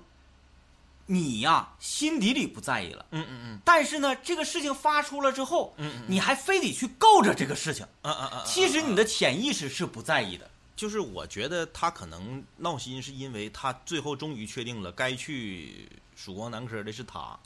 [1.05, 3.05] 你呀、心底里不在意了。
[3.11, 7.85] 嗯嗯嗯但是呢，这个事情发出了之后，嗯嗯你还非得去够着这个事情。
[8.01, 10.49] 嗯啊啊啊，其实你的潜意识是不在意的。
[10.75, 17.39] 就是我觉得他可能闹心，是因为他最后终于确定了该去曙光男科的是他。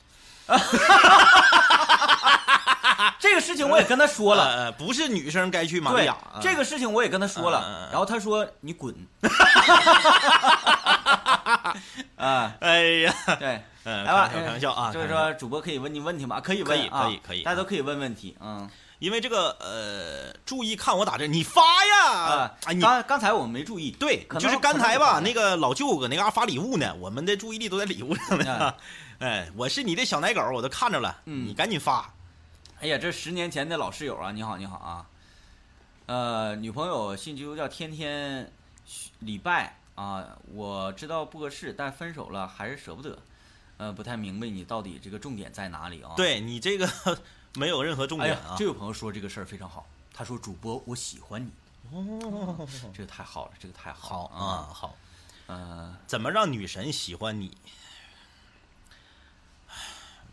[3.19, 6.17] 这个事情我也跟他说了，呃，不是女生该去玛利对亚。
[6.41, 8.93] 这个事情我也跟他说了嗯，然后他说你滚。
[12.15, 16.41] 啊，哎呀，对，嗯，来吧，开玩笑啊，就是说主播可以问你问题吗？
[16.41, 22.51] 可以可以问啊，可以可以大家都可以问问题，嗯因为这个呃，注意看我打这，你发呀啊。
[22.82, 28.75] 刚刚才我们没注意，对就是刚才吧，那个老舅搁那嘎发礼物呢，我们的注意力都在礼物上呢啊。
[29.25, 32.13] 哎，我是你的小奶狗，我都看着了，嗯你赶紧发。
[32.79, 35.05] 哎呀，这十年前的老室友啊，你好，你好啊。
[36.05, 38.49] 呃，女朋友信基督教，天天
[39.19, 40.25] 礼拜啊。
[40.53, 43.19] 我知道不合适，但分手了还是舍不得。
[43.75, 46.89] 呃，不太明白你到底这个重点在哪里啊？，对你这个
[47.55, 48.55] 没有任何重点啊。
[48.58, 51.51] 这位朋友说这个事儿非常好，他说主播我喜欢你，
[51.91, 54.95] 哦，这个太好了，这个太好了啊，好。
[55.47, 57.58] 呃，怎么让女神喜欢你？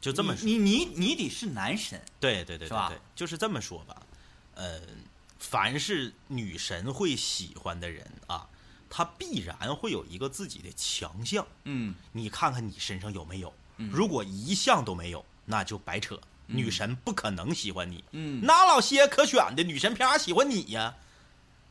[0.07, 4.01] 就这么说，你你你你得是男神，对对对是吧就是这么说吧。
[4.55, 4.81] 呃，
[5.41, 8.49] 凡是女神会喜欢的人啊，
[8.89, 11.45] 她必然会有一个自己的强项。
[11.65, 13.53] 嗯你看看你身上有没有？
[13.79, 16.15] 嗯如果一项都没有，那就白扯。
[16.47, 19.65] 嗯女神不可能喜欢你，嗯，哪老些可选的？
[19.65, 20.95] 女神凭啥喜欢你呀？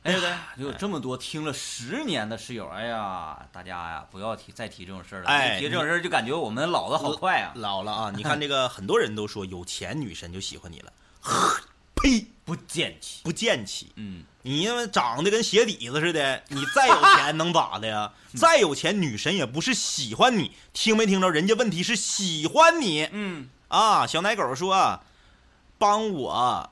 [0.05, 0.29] 对不对？
[0.29, 5.27] 哎有这么多听了十年的室友，哎呀，大家呀，不要提再提这种事儿了。
[5.27, 7.51] 哎一提这种事儿就感觉我们老的好快啊！
[7.55, 8.11] 老了啊！
[8.15, 10.93] 你看这个，很多人都说有钱女神就喜欢你了，
[11.95, 13.21] 呸，不见气。
[13.23, 13.91] 不见气。
[13.95, 18.13] 嗯，你因为长得跟鞋底子似的，你再有钱能咋的呀？
[18.37, 21.31] 再有钱，女神也不是喜欢你，听没听着？
[21.31, 24.05] 人家问题是喜欢你嗯，啊！
[24.05, 25.01] 小奶狗说，
[25.77, 26.69] 帮我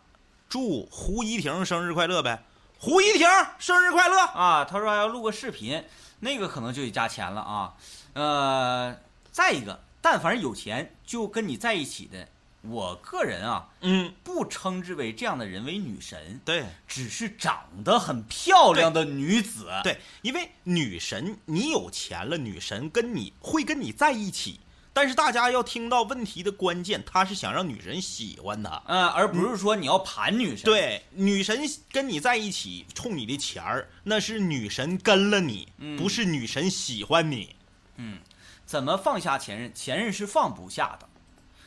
[0.48, 2.44] 祝胡一婷生日快乐呗！
[2.84, 3.26] 胡一婷
[3.60, 4.20] 生日快乐！
[4.20, 5.82] 啊，他说要录个视频，
[6.20, 7.74] 那个可能就得加钱了啊。
[8.12, 8.94] 呃，
[9.32, 12.28] 再一个，但凡有钱就跟你在一起的，
[12.60, 19.70] 我个人啊，嗯，不称之为这样的人为女神，对只是长得很漂亮的女子。
[19.82, 24.60] 对，因为女神你有钱了，女神跟你会跟你在一起，
[24.94, 28.82] 但是大家要听到问题的关键，他是想让女神喜欢他。
[28.86, 37.56] 嗯，而不是说你要盘女神。，对，女神跟你在一起，冲你的钱儿，那是女神跟了你，嗯不是女神喜欢你。
[37.96, 38.20] 嗯
[38.66, 39.74] 怎么放下前任？
[39.74, 41.10] 前任是放不下的，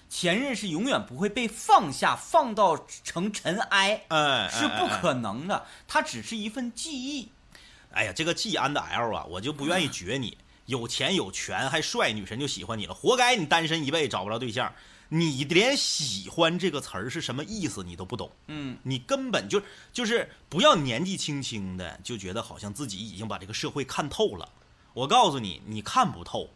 [0.09, 5.01] 前任是永远不会被放下，放到成尘埃，嗯，是不哎。
[5.01, 5.67] 可能的。
[5.89, 7.29] 它只是一份记忆。
[7.93, 10.39] 哎呀，这个季安的 L 啊，我就不愿意绝你。
[10.67, 14.73] 有钱有权还帅，女神就喜欢你了，活该你单身一辈子找不着对象。
[15.09, 18.29] 你连喜欢这个词儿是什么意思你都不懂。
[18.49, 24.51] 嗯，你根本就就是不要年纪轻轻的就觉得好像自己已经把这个社会看透了。
[24.95, 26.51] 我告诉你，你看不透，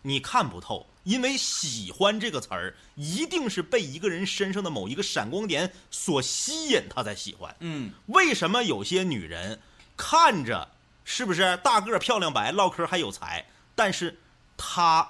[0.00, 7.54] 你看不透，因为喜欢这个词儿一定是被一个人身上的某一个闪光点所吸引，他才喜欢。
[7.60, 9.60] 嗯，为什么有些女人
[9.94, 10.70] 看着
[11.04, 14.18] 是不是大个漂亮白，唠嗑还有才，但是
[14.56, 15.08] 他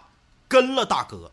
[0.49, 1.31] 跟了大哥，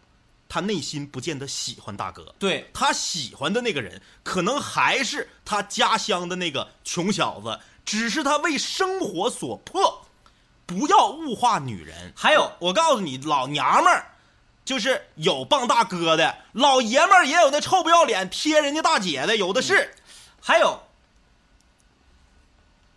[0.48, 2.34] 他内心不见得喜欢大哥。
[2.40, 10.06] 对，他喜欢的那个人，可能还是他家乡的那个穷小子，只是他为生活所迫，
[10.66, 12.14] 不要物化女人。
[12.16, 14.12] 还有我告诉你，老娘们儿
[14.66, 19.96] 就是有傍大哥的，老爷们儿也有那臭不要脸贴人家大姐的，有的是。
[20.42, 20.82] 还有，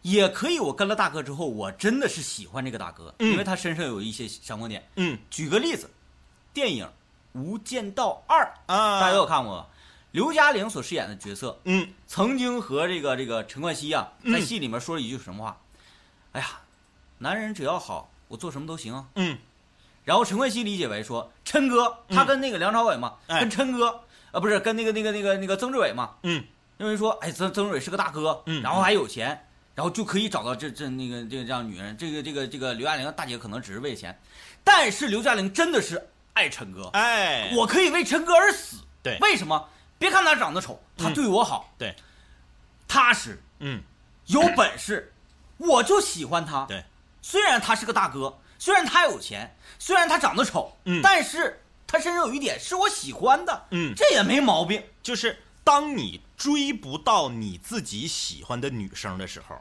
[0.03, 3.33] 也可以，我跟了大哥之后，我真的是喜欢这个大哥，嗯。
[3.33, 4.87] 因为他身上有一些闪光点。
[4.97, 5.19] 嗯。
[5.31, 5.89] 举个例子，
[6.53, 6.85] 电影
[7.33, 9.67] 《无间道二》，啊，大家有看过吗？
[10.11, 11.89] 刘嘉玲所饰演的角色，嗯。
[12.07, 14.33] 曾经和这个这个陈冠希啊，嗯。
[14.33, 15.59] 在戏里面说了一句什么话？
[16.33, 16.61] 哎呀，
[17.19, 19.07] 男人只要好，我做什么都行啊。
[19.15, 19.39] 嗯。
[20.05, 23.41] 然后陈冠希理解为说，琛哥他跟那个梁朝伟嘛，哎。
[23.41, 24.01] 跟琛哥
[24.33, 26.45] 啊不是跟那个那个那个那个曾志伟嘛，嗯。
[26.77, 28.61] 认为说，哎，曾曾志伟是个大哥，嗯。
[28.63, 34.19] 然后还有钱，然后就可以找到这这那个这个这样女人，这个这个这个刘嘉玲大姐可能只是为钱，
[34.63, 38.77] 但是刘嘉玲真的是爱陈哥，哎，我可以为陈哥而死。
[39.03, 39.69] 对为什么？
[39.99, 41.95] 别看他长得丑，他嗯对我好，对，
[42.87, 43.83] 踏实，嗯
[44.27, 45.13] 有本事，
[45.59, 46.65] 我就喜欢他。
[46.67, 46.85] 对，
[47.21, 54.83] 虽然他是个大哥，虽然他有钱，虽然他长得丑，嗯但是他身上有一点是我喜欢的，嗯，这也没毛病。
[55.03, 59.55] 就是当你追不到你自己喜欢的女生的时候，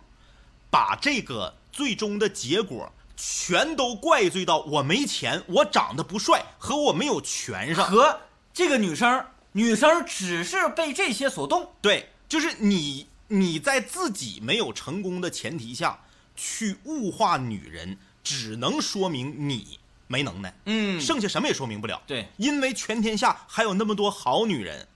[0.72, 7.88] 把这个最终的结果全都怪罪到我没钱、我长得不帅和我没有权上。
[7.88, 11.72] 和这个女生，女生只是被这些所动。
[11.84, 16.00] 对，就是你你在自己没有成功的前提下
[16.36, 22.02] 去物化女人，只能说明你没能耐，嗯剩下什么也说明不了。
[22.08, 24.88] 对，因为全天下还有那么多好女人，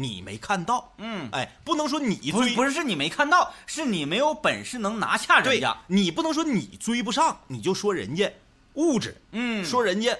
[0.00, 0.92] 你没看到。
[0.96, 5.76] 嗯，哎，不能说你追不是是你没看到，是你没有本事能拿下人家。
[5.86, 8.32] 你不能说你追不上，你就说人家
[8.74, 10.16] 物质，嗯，说人家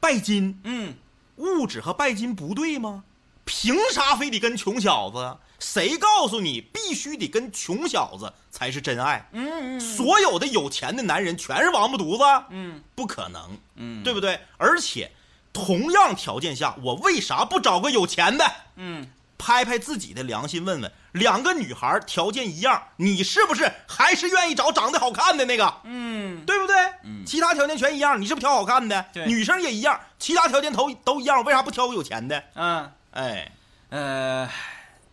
[0.00, 0.94] 拜金，嗯，
[1.36, 3.04] 物质和拜金不对吗？
[3.46, 5.36] 凭啥非得跟穷小子？
[5.60, 9.26] 谁告诉你必须得跟穷小子才是真爱？
[9.32, 12.46] 嗯嗯所有的有钱的男人全是王八犊子？
[12.50, 14.38] 嗯不可能，嗯，对不对？
[14.58, 15.10] 而且
[15.52, 18.44] 同样条件下，我为啥不找个有钱的？
[18.76, 19.06] 嗯，
[19.38, 25.74] 拍拍自己的良心，问问两个女孩条件一样，你是不是还是愿意找长得好看的那个？
[25.84, 26.76] 嗯，对不对？
[27.04, 29.06] 嗯其他条件全一样，你是不是挑好看的？
[29.12, 32.42] 对女生也一样，其他条件都都一样，为啥不挑个有钱的？
[32.54, 33.52] 嗯，哎，
[33.90, 34.48] 呃，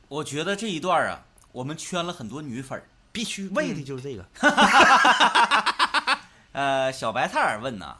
[0.08, 1.22] 我觉得这一段啊，
[1.52, 2.86] 我们圈了很多女粉儿。
[3.14, 4.26] 必须为的就是这个。
[6.54, 7.98] 呃，小白菜儿问呐，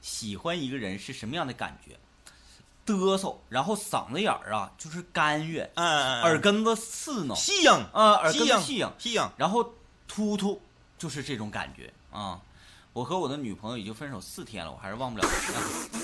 [0.00, 1.98] 喜欢一个人是什么样的感觉？
[2.86, 9.30] 嘚瑟，然后嗓子眼儿啊就是干哕，嗯，耳根子刺挠，细硬，啊，耳根子细硬，细硬。
[9.36, 9.74] 然后
[10.06, 10.60] 突突，
[10.98, 12.40] 就是这种感觉啊。
[12.92, 15.26] 我和我的女朋友已经分手四天了，我还是忘不了。
[15.26, 15.32] 啊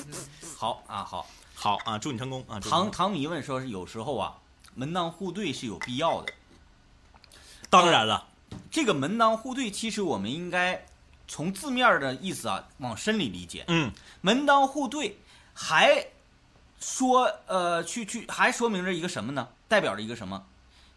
[0.59, 1.27] 好啊，好。
[1.55, 2.59] 好啊，祝你成功啊！
[2.59, 4.39] 唐唐迷问说，是有时候啊，
[4.75, 6.33] 门当户对是有必要的。
[7.69, 8.27] 当然了，
[8.71, 10.87] 这个门当户对，其实我们应该
[11.29, 13.67] 从字面的意思啊往深里理解。
[13.69, 15.21] 嗯门当户对，
[15.53, 16.07] 还
[16.81, 19.49] 说呃，去去还说明着一个什么呢？
[19.69, 20.45] 代表着一个什么？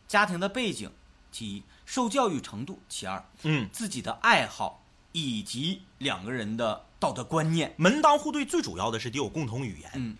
[0.07, 0.89] 家庭的背景，
[1.31, 7.73] 其一；受教育程度，其二；嗯，自己的爱好，以及两个人的道德观念。
[7.77, 9.91] 门当户对最主要的是得有共同语言。
[9.95, 10.15] 嗯，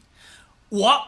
[0.69, 1.07] 我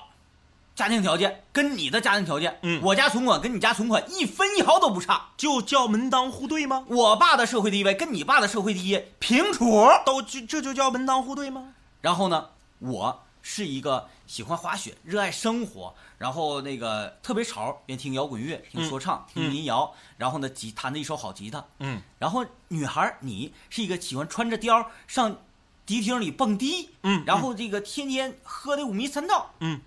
[0.76, 5.30] 家庭条件跟你的家庭条件，嗯我家存款跟你家存款一分一毫都不差。
[5.36, 6.86] 就叫门当户对吗？
[6.88, 9.88] 我爸的社会地位跟你爸的社会地位平处。
[10.06, 11.74] 都就这就叫门当户对吗？
[12.02, 21.66] 然后呢，我是一个喜欢滑雪、热爱生活，然后那个特别潮，愿听摇滚乐、听说唱、听民谣，然后呢，吉弹的一手好吉他。
[21.80, 25.38] 嗯然后女孩，你是一个喜欢穿着貂上
[25.86, 29.52] 迪厅里蹦迪，嗯然后这个天天喝的五迷三道。
[29.60, 29.82] 嗯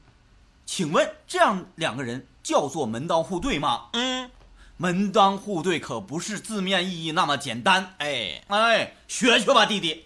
[0.64, 3.88] 请问这样两个人叫做门当户对吗？
[3.94, 4.30] 嗯，
[4.76, 7.94] 门当户对可不是字面意义那么简单。
[7.98, 10.04] 哎，哎，学学吧，弟弟。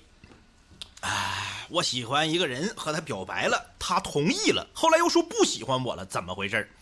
[1.72, 6.68] 我喜欢一个人，和他表白了，他同意了，后来又说不喜欢我了，怎么回事儿？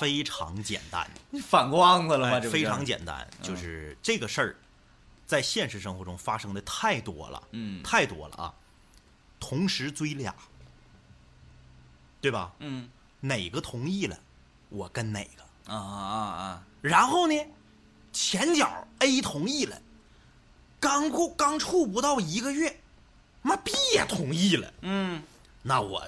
[0.00, 2.40] 非常简单，你反光子了吗？
[2.50, 4.56] 非常简单，就是这个事儿，
[5.24, 8.52] 在现实生活中发生的太多了，嗯太多了啊！
[9.38, 10.34] 同时追俩，
[12.20, 12.52] 对吧？
[12.58, 14.18] 嗯哪个同意了，
[14.68, 15.72] 我跟哪个。
[15.72, 16.62] 啊啊啊！
[16.82, 17.34] 然后呢，
[18.12, 19.80] 前脚 A 同意了，
[20.84, 22.78] 刚过刚处不到一个月，
[23.40, 25.22] 妈 B 也同意了，嗯
[25.62, 26.06] 那我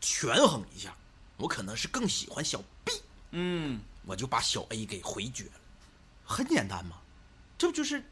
[0.00, 0.92] 权衡一下，
[1.36, 2.92] 我可能是更喜欢小 B，
[3.30, 5.52] 嗯我就把小 A 给回绝了，
[6.24, 6.96] 很简单嘛，
[7.56, 8.02] 这不就是？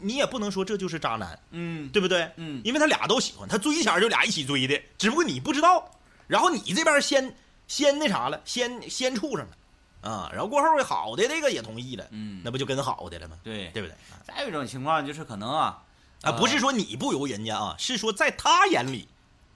[0.00, 2.28] 你也不能说这就是渣男，嗯对不对？
[2.38, 5.88] 嗯因为他俩都喜欢，他追前就俩一起追的，只不过你不知道，
[6.26, 7.36] 然后你这边先
[7.68, 9.57] 先那啥了，先先处上了，
[10.00, 13.36] 啊，然后过后好的这个也同意了，嗯，那不就跟好的了吗？
[13.42, 13.68] 对。
[13.70, 13.94] 对不对？
[14.22, 15.82] 再有一种情况就是可能啊，
[16.22, 19.08] 啊，呃不是说你不如人家啊，是说在他眼里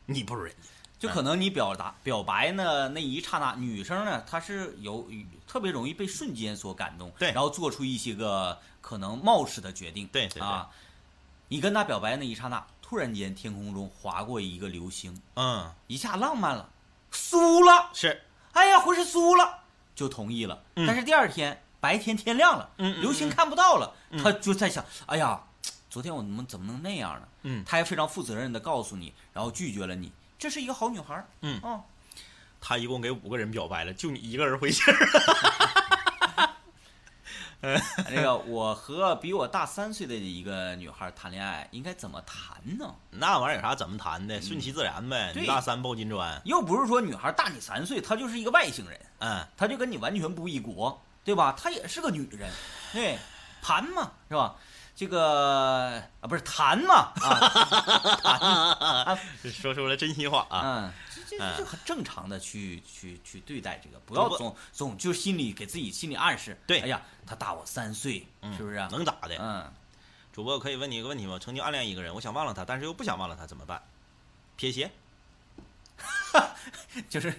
[0.07, 0.68] 你不如人家。
[0.99, 5.09] 就可能你表达表白呢那一刹那，女生呢她是有
[5.49, 10.70] 特别容易被瞬间所感动，对然后做出一些个可能冒失的决定，对对对啊，
[11.49, 16.68] 你跟她表白那一刹那，突然间天空中划过一个流星，嗯，一下浪漫了，
[17.12, 18.22] 酥了，是，
[18.53, 19.61] 哎呀，浑身酥了，
[19.95, 20.62] 就同意了。
[20.76, 25.40] 嗯但是第二天白天天亮了，嗯嗯流星看不到了，嗯他就在想，哎呀，
[25.90, 27.28] 昨天我们怎么能那样呢？
[27.43, 31.24] 嗯，他还非常负责任的告诉你，然后拒绝了你，这是一个好女孩。
[31.40, 31.82] 嗯哦，
[32.61, 34.97] 他一共给五个人表白了，就你一个人回信儿。
[38.10, 42.94] 那个我和比我大三岁的一个女孩谈恋爱，应该怎么谈呢？
[43.10, 44.42] 那玩意儿有啥怎么谈的？
[44.42, 45.30] 顺其自然呗。
[45.32, 51.54] 对你大三抱金砖，又不是说女孩大你三岁，她就是一个外星人，嗯，她就跟你完全不一国，对吧？
[51.56, 52.50] 她也是个女人，
[52.92, 53.16] 对，
[53.62, 54.56] 谈嘛，是吧？
[54.94, 60.60] 这个啊，不是谈嘛啊， 说出了真心话啊。
[60.62, 60.92] 嗯，
[61.39, 68.89] 这这这很正常的去去去对待这个，不要总总就心里给自己心理暗示，对哎呀，他大我三岁，嗯是不是啊？
[68.91, 69.37] 能咋的？
[69.41, 69.72] 嗯，
[70.33, 71.39] 主播可以问你一个问题吗？
[71.41, 73.83] 曾经暗恋一个人，我想忘了他，但是又不想忘了他，怎么办？
[74.57, 74.91] 撇鞋。
[77.09, 77.33] 就是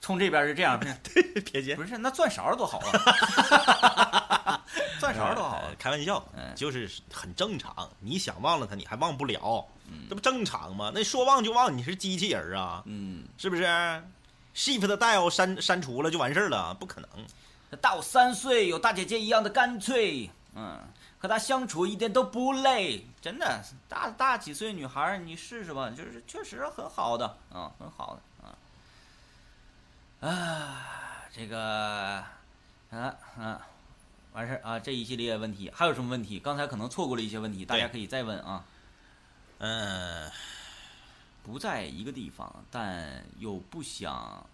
[0.00, 1.76] 冲这边是这样， 对撇鞋。
[1.76, 2.90] 不是那钻勺多好啊，
[4.98, 7.88] 钻勺多好开玩笑嗯，就是很正常。
[8.00, 10.90] 你想忘了他，你还忘不了，嗯这不正常吗？
[10.94, 13.64] 那说忘就忘，你是机器人啊，嗯，是不是
[14.54, 16.72] ？shift dial 删删除了就完事儿了？
[16.74, 17.08] 不可能。
[17.80, 20.78] 大我三岁，有大姐姐一样的干脆，嗯，
[21.18, 28.16] 和他相处一点都不累，真的，大大几岁女孩你试试吧，就是确实很好的，啊，很好
[30.20, 30.86] 的，啊，啊，
[31.34, 32.24] 这个，
[32.90, 33.60] 啊啊，
[34.34, 36.40] 完事儿啊，这一系列问题还有什么问题？
[36.40, 38.64] 刚才可能错过了一些问题，大家可以再问啊。
[39.58, 40.28] 嗯，
[41.44, 44.44] 不在一个地方，但又不想，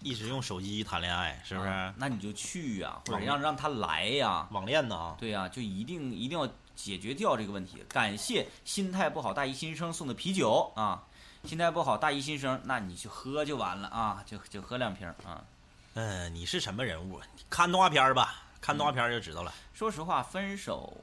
[0.00, 1.68] 一直用手机谈恋爱，是不是？
[1.68, 5.16] 啊那你就去呀、或者让让他来呀、网恋呢？
[5.18, 7.82] 对呀、就一定一定要解决掉这个问题。
[7.88, 11.02] 感谢心态不好大一新生送的啤酒啊，
[11.44, 15.42] 心态不好大一新生，那你去喝就完了啊，就就喝两瓶啊。
[15.96, 17.18] 嗯，你是什么人物？
[17.48, 19.54] 看动画片儿吧，看动画片儿就知道了。
[19.72, 20.94] 说实话，分手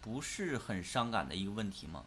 [0.00, 2.02] 不是很伤感的一个问题吗？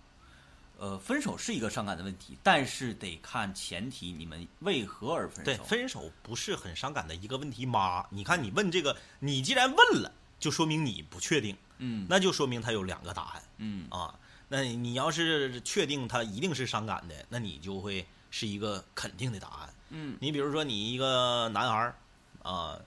[0.80, 5.64] 呃，分手是一个伤感的问题，但是得看前提，你们为何而分对，手？
[5.66, 8.04] 分手不是很伤感的一个问题吗？
[8.10, 14.18] 你看你问这个，你既然问了，就说明你不确定，嗯那就说明他有两个答案嗯啊。
[14.48, 19.70] 那你要是确定他一定是伤感的，那你就会是一个肯定的答案。
[19.90, 20.18] 嗯。
[20.20, 21.96] 你比如说，你一个男孩儿
[22.44, 22.80] 啊，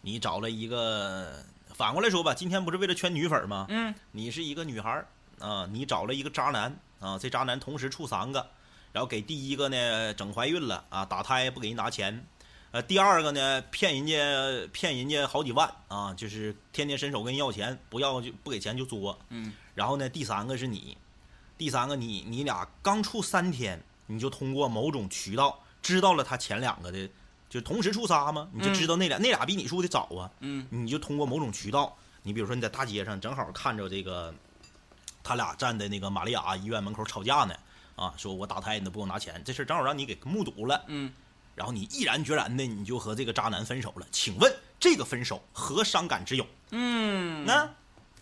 [0.00, 1.44] 你找了一个，
[1.74, 3.66] 反过来说吧，今天不是为了圈女粉吗？
[3.68, 3.94] 嗯。
[4.12, 5.06] 你是一个女孩儿
[5.38, 8.46] 啊，你找了一个渣男啊，这渣男同时处三个，
[8.92, 12.26] 然后给第一个呢整怀孕了啊，打胎不给人拿钱，
[12.72, 19.52] 呃，第二个呢骗人家骗人家好几万啊，就是天天伸手跟人要钱，不要就不给钱就作，嗯。
[19.74, 20.96] 然后呢第三个是你，
[21.56, 27.08] 第三个你你俩刚处三天，你就通过某种渠道知道了他前两个的，
[27.48, 30.66] 就同时处仨吗，你就知道那俩、那俩比你处的早啊，嗯。
[30.70, 34.34] 你就通过某种渠道，你比如说你在大街上正好看着这个，
[35.22, 37.54] 他俩站在那个玛利亚医院门口吵架呢，
[37.96, 41.12] 啊，说我打胎你都不给我拿钱，这事儿正好让你给目睹了，嗯，
[41.54, 44.06] 然后你毅然决然的你就和这个渣男分手了。
[44.12, 46.46] 请问这个分手何伤感之有？
[46.70, 47.68] 嗯，那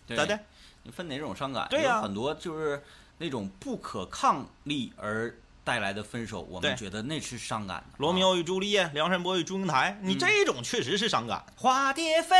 [0.07, 0.17] 对。
[0.17, 0.39] 咋的？
[0.81, 1.67] 你分哪种伤感？
[1.69, 1.97] 对呀。
[1.97, 2.81] 有很多就是
[3.17, 5.33] 那种不可抗力而
[5.69, 7.83] 带来的分手，我们觉得那是伤感的。
[7.97, 11.45] 罗密啊欧与朱丽叶、梁山伯与祝英台，你这种确实是伤感。
[11.55, 12.35] 花蝶飞，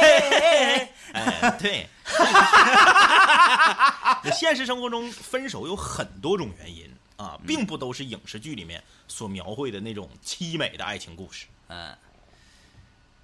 [1.12, 1.86] 哎，对。
[4.32, 11.44] 现实生活中分手有很多种原因啊，并不都是影视剧里面所描绘的那种凄美的爱情故事。
[11.68, 11.94] 嗯。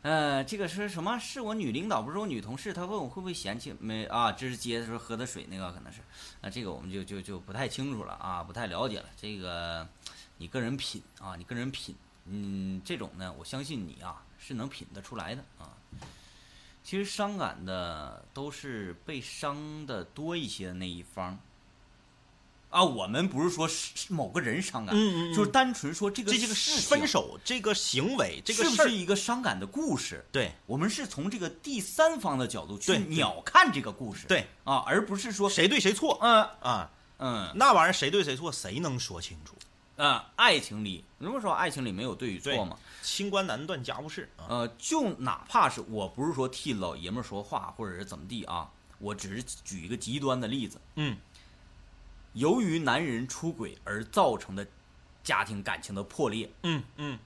[0.03, 1.19] 呃，这个是什么？
[1.19, 2.73] 是我女领导，不是我女同事。
[2.73, 4.33] 她问我会不会嫌弃没啊？
[4.33, 6.01] 这是接的时候喝的水那个可能是，
[6.41, 9.05] 那，这个我们就就就不太清楚了啊，不太了解了。
[9.15, 9.87] 这个
[10.39, 11.95] 你个人品啊，你个人品，
[12.25, 15.77] 嗯，这种呢，我相信你啊是能品得出来的啊。
[16.83, 21.39] 其实伤感的都是被伤的多一些的那一方。
[22.71, 30.25] 啊，我们不是说是是某个人伤感，嗯嗯嗯就是单纯说这个这这个事分手这个行为这个是不是，一个伤感的故事？
[30.33, 36.91] 对我们是从这个第三方的角度去鸟看这个故事，对啊，而不是说，谁对谁错嗯啊？
[37.19, 39.55] 嗯，那玩意儿谁对谁错，谁能说清楚？
[39.97, 44.47] 啊、爱情里，如果说爱情里没有对与错对嘛，清官难断家务事啊。
[44.49, 51.19] 呃，就哪怕是我不是说替老爷们儿说话，或者是怎么地啊，我只是举一个极端的例子，嗯
[52.33, 54.67] 由于男人出轨而造成的
[55.23, 57.19] 家庭感情的破裂，嗯嗯。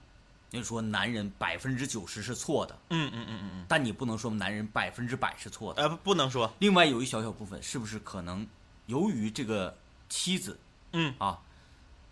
[0.50, 3.50] 你说男人百分之九十是错的，嗯嗯嗯嗯。
[3.54, 5.82] 嗯但你不能说男人百分之百是错的。
[5.82, 8.46] 呃，不不能说，另外有一小小部分，是不是可能
[8.86, 9.76] 由于这个
[10.08, 10.56] 妻子
[10.92, 11.40] 嗯，啊，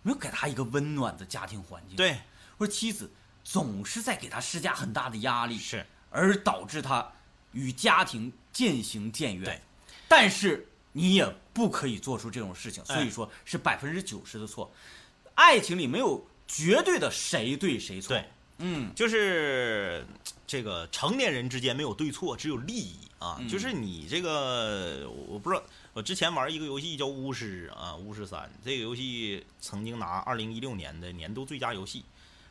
[0.02, 2.18] 没有给他一个温暖的家庭环境，，对，
[2.58, 3.12] 或者妻子
[3.44, 7.12] 总是在给他施加很大的压力，是，而导致他
[7.52, 9.44] 与家庭渐行渐远。
[9.44, 9.60] 对，
[10.08, 14.72] 但是你也不可以做出这种事情，哎所以说是百分之九十的错。
[15.34, 18.08] 爱情里没有绝对的谁对谁错。
[18.10, 18.28] 对，
[18.58, 20.06] 嗯就是
[20.46, 23.36] 这个成年人之间没有对错，只有利益啊。
[23.40, 25.62] 嗯就是你这个，我不知道，
[25.94, 32.04] 我之前玩一个游戏叫《巫师》啊，《巫师三》这个游戏曾经拿二零一六年的年度最佳游戏。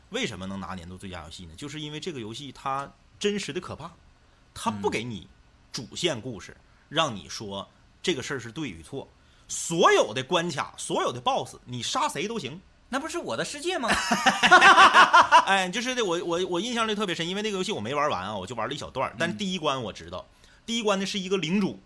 [0.09, 1.53] 为什么能拿年度最佳游戏呢？
[1.55, 3.89] 就是因为这个游戏它真实的可怕，
[4.53, 5.27] 它不给你
[5.71, 6.57] 主线故事，
[6.89, 7.69] 让你说
[8.01, 9.07] 这个事儿是对与错。
[9.47, 13.89] 所有的关卡，所有的 BOSS，你杀谁都行，那不是我的世界吗？
[15.45, 19.13] 哎，就是的我我我印象里特别深，因为那个游戏我没玩完啊，我就玩了一小段儿。
[19.19, 20.25] 但是第一关我知道，
[20.65, 21.77] 第一关呢是一个领主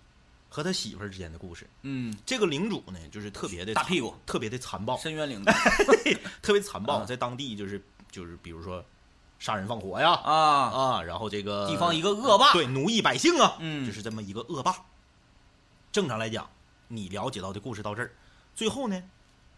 [0.48, 1.68] 和他媳妇儿之间的故事。
[1.82, 5.52] 嗯，这个领主呢，就是特别的大屁股，特别的残暴，深渊领主
[6.44, 8.86] 特别残暴，啊在当地就是就是比如说
[9.40, 10.34] 杀人放火呀啊，
[10.70, 12.54] 啊，然后这个地方一个恶霸。
[12.54, 14.76] 对奴役百姓啊，嗯就是这么一个恶霸。
[15.96, 16.50] 正常来讲，
[16.90, 18.12] 你了解到的故事到这儿，
[18.54, 19.02] 最后呢，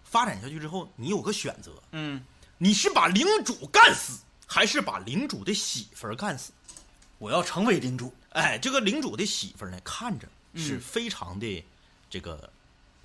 [0.04, 2.24] 发展下去之后，你有个选择，嗯，
[2.60, 6.52] 你是把领主干死，还是把领主的媳妇儿干死？
[7.18, 8.14] 我要成为领主。
[8.34, 11.66] 哎，这个领主的媳妇儿呢，看着是嗯非常的
[12.08, 12.54] 这个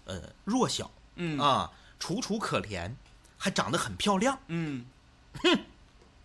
[0.05, 2.95] 呃弱小嗯啊，楚楚可怜，
[3.39, 4.39] 还长得很漂亮。
[4.49, 4.85] 嗯
[5.43, 5.59] 哼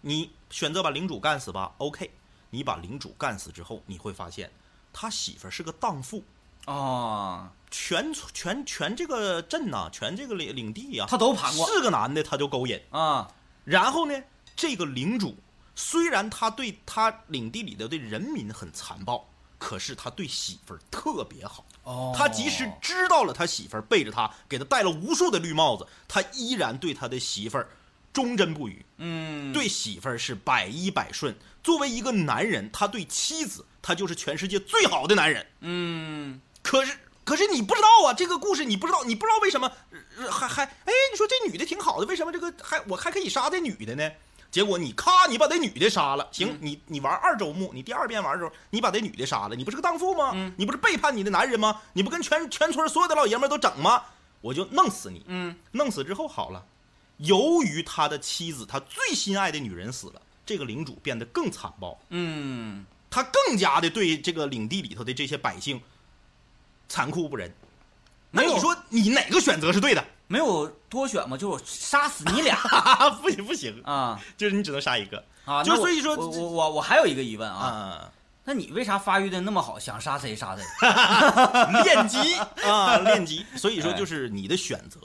[0.01, 2.11] 你选择把领主干死吧，OK。
[2.49, 4.51] 你把领主干死之后，你会发现
[4.91, 6.21] 他媳妇儿是个荡妇，
[6.67, 12.79] 哦，全全全这个镇呐、全这个领领地呀、他都盘过是个男的他就勾引。
[12.91, 13.29] 啊，
[13.63, 14.13] 然后呢，
[14.55, 15.35] 这个领主
[15.75, 21.65] 虽然他对他领地里的对人民很残暴，可是他对媳妇儿特别好。
[21.83, 27.69] 哦他即使知道了他媳妇儿背着他，给他戴了无数的绿帽子，他依然对他的媳妇儿
[28.11, 31.33] 忠贞不渝，嗯，对媳妇儿是百依百顺。
[31.63, 35.45] 作为一个男人，他对妻子，他就是全世界最好的男人。
[35.61, 39.71] 嗯可是，可是你不知道啊，这个故事你不知道，你不知道为什么
[40.17, 44.11] 呃还还哎，你说这女的挺好的，为什么这个还我还可以杀这女的呢？
[44.51, 50.31] 结果你咔，你把这女的杀了，行，嗯你你玩二周目，你第二遍玩的时候，你把这女的杀了，你不是个荡妇吗？
[50.35, 51.81] 嗯你不是背叛你的男人吗？
[51.93, 54.03] 你不跟全全村所有的老爷们都整吗？
[54.41, 55.23] 我就弄死你。
[55.27, 56.65] 嗯弄死之后好了，
[57.17, 65.81] 由于他的妻子，他最心爱的女人死了，这个领主变得更残暴，嗯，他更加的对这个领地里头的这些百姓
[66.87, 67.51] 残酷不仁。
[68.31, 70.03] 那你说你哪个选择是对的？
[70.27, 72.57] 没有多选嘛，就是杀死你俩
[73.21, 75.63] 不 行不行，啊就是你只能杀一个啊！
[75.63, 78.11] 就所以说我我我我还有一个疑问啊，啊，
[78.43, 80.63] 那你为啥发育的那么好，想杀谁杀谁？
[81.83, 82.35] 练级
[82.67, 83.45] 啊，练级。
[83.55, 84.99] 所以说哎就是你的选择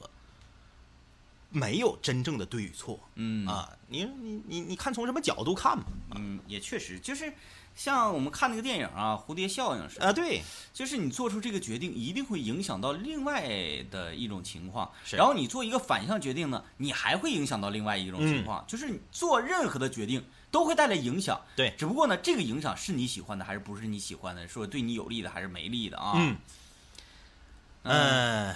[1.50, 5.84] 没有真正的对与错嗯啊，你你你你看从什么角度看嘛？
[6.16, 7.32] 嗯，也确实就是
[7.74, 10.42] 像我们看那个电影啊，《蝴蝶效应》似的，啊，对，
[10.72, 13.48] 就是你做出这个决定，一定会影响到另外
[13.90, 14.90] 的一种情况。
[15.04, 18.64] 是然后你做一个反向决定呢，你还会影响到另外一种情况。
[18.68, 21.40] 就是你做任何的决定都会带来影响。
[21.56, 26.12] 对只不过呢，这个影响是你喜欢的还是不是你喜欢的，说对你有利的还是没利的啊？
[26.16, 26.36] 嗯
[27.84, 28.54] 嗯，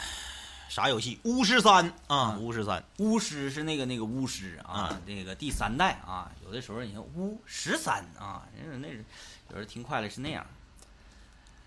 [0.69, 1.19] 啥游戏？
[1.25, 2.83] 巫师三啊，巫师三。
[2.99, 8.89] 巫师是那个那个巫师啊啊，那个第三代啊，有的时候你看巫十三啊，那那
[9.51, 10.45] 有人听快了是那样。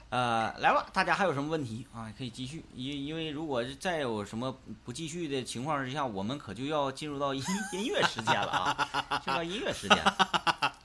[0.09, 2.11] 呃，来吧，大家还有什么问题啊？
[2.17, 4.51] 可以继续，因因为如果再有什么
[4.83, 7.43] 不继续的情况之下，我们可就要进入到音
[7.73, 9.97] 音乐时间了啊，进入到音乐时间。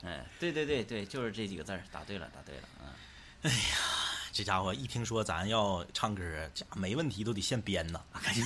[0.03, 3.51] 哎，对对对对，就是这几个字儿，答对了，答对了，嗯。
[4.35, 6.21] 这家伙一听说咱要唱歌，
[6.53, 8.43] 这没问题都得现编呐， 赶紧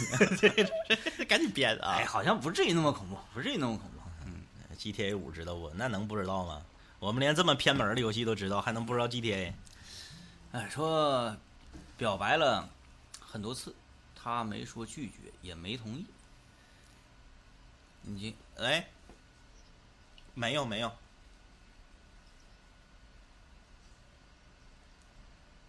[1.27, 3.97] 赶紧编啊哎，好像不至于那么恐怖，不至于那么恐怖。
[4.27, 4.43] 嗯
[4.77, 5.67] ，！GTA 五知道不？
[5.73, 6.61] 那能不知道吗？
[6.99, 9.51] 我们连这么偏门的游戏都知道，还能不知道 GTA？
[10.51, 11.35] 哎，说
[11.97, 12.69] 表白了
[13.19, 13.73] 很多次，
[14.13, 16.05] 他没说拒绝，也没同意。
[18.03, 18.87] 你这哎，
[20.35, 20.91] 没有没有。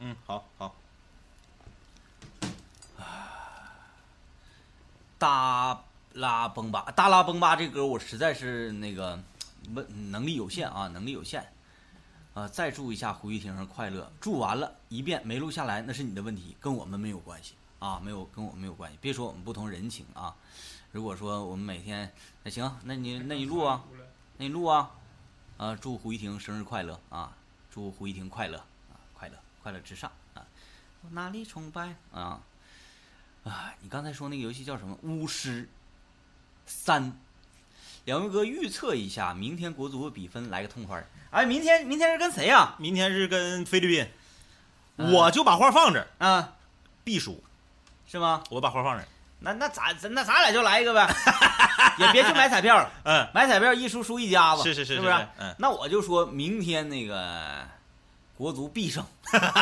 [0.01, 0.75] 嗯，好好。
[5.19, 5.79] 达
[6.15, 9.23] 拉崩吧，大拉崩吧这歌我实在是那个
[9.75, 11.47] 问能力有限啊，能力有限。
[12.33, 18.97] 呃，再祝一下胡一婷快乐，祝完了一遍没录下来，那是你的问题，跟我们没有关系啊，没有 跟我们没有关系。
[19.03, 20.35] 别说我们不通人情啊。
[20.93, 22.11] 如果说我们每天
[22.43, 23.85] 那行，那你那你录啊，
[24.39, 24.91] 那你录啊，
[25.59, 27.37] 啊，祝胡一婷生日快乐啊，
[27.71, 28.65] 祝胡一婷快乐啊，
[29.63, 30.43] 快乐至上啊，
[31.03, 32.41] 我哪里崇拜啊？
[33.45, 34.97] 啊，你刚才说那个游戏叫什么？
[35.03, 35.69] 巫师
[36.67, 37.13] 三。
[38.07, 41.07] 两位哥预测一下明天国足的比分，来个痛快。
[41.31, 44.09] 哎，明天明天是跟谁呀、明天是跟菲律宾，
[44.97, 46.55] 嗯我就把话放这儿，啊？
[47.05, 47.43] 必输。
[48.07, 48.43] 是吗？
[48.51, 49.09] 我把话放这儿。
[49.41, 51.07] 那那咱咱那咱俩就来一个呗，
[51.99, 55.29] 也别去买彩票了， 嗯，买彩票一输输一家子，是是是是不是？
[55.39, 57.67] 嗯，那我就说明天那个
[58.41, 59.05] 国足必胜。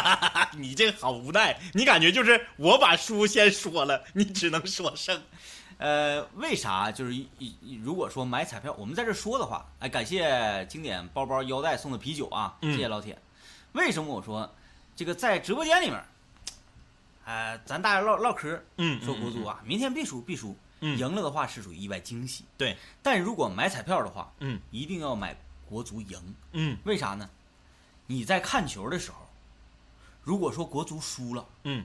[0.56, 5.20] 你这个好无奈，你感觉就是我把输先说了，你只能说胜。
[5.78, 6.92] 呃，为啥？
[6.92, 13.18] 就是一一如果说买彩票，我们在这说的话，哎，感谢经典包包腰带送的啤酒啊，嗯谢谢老铁。
[13.72, 14.48] 为什么我说
[14.94, 16.00] 这个在直播间里面，
[17.24, 22.44] 呃，咱大家唠唠嗑，嗯说国足啊，明天必输必输，嗯赢了的话是属于意外惊喜。
[22.56, 25.36] 对，但如果买彩票的话，嗯一定要买
[25.68, 26.34] 国足赢。
[26.52, 27.28] 嗯为啥呢？
[28.08, 29.18] 你在看球的时候，
[30.22, 31.84] 如果说国足输了，嗯，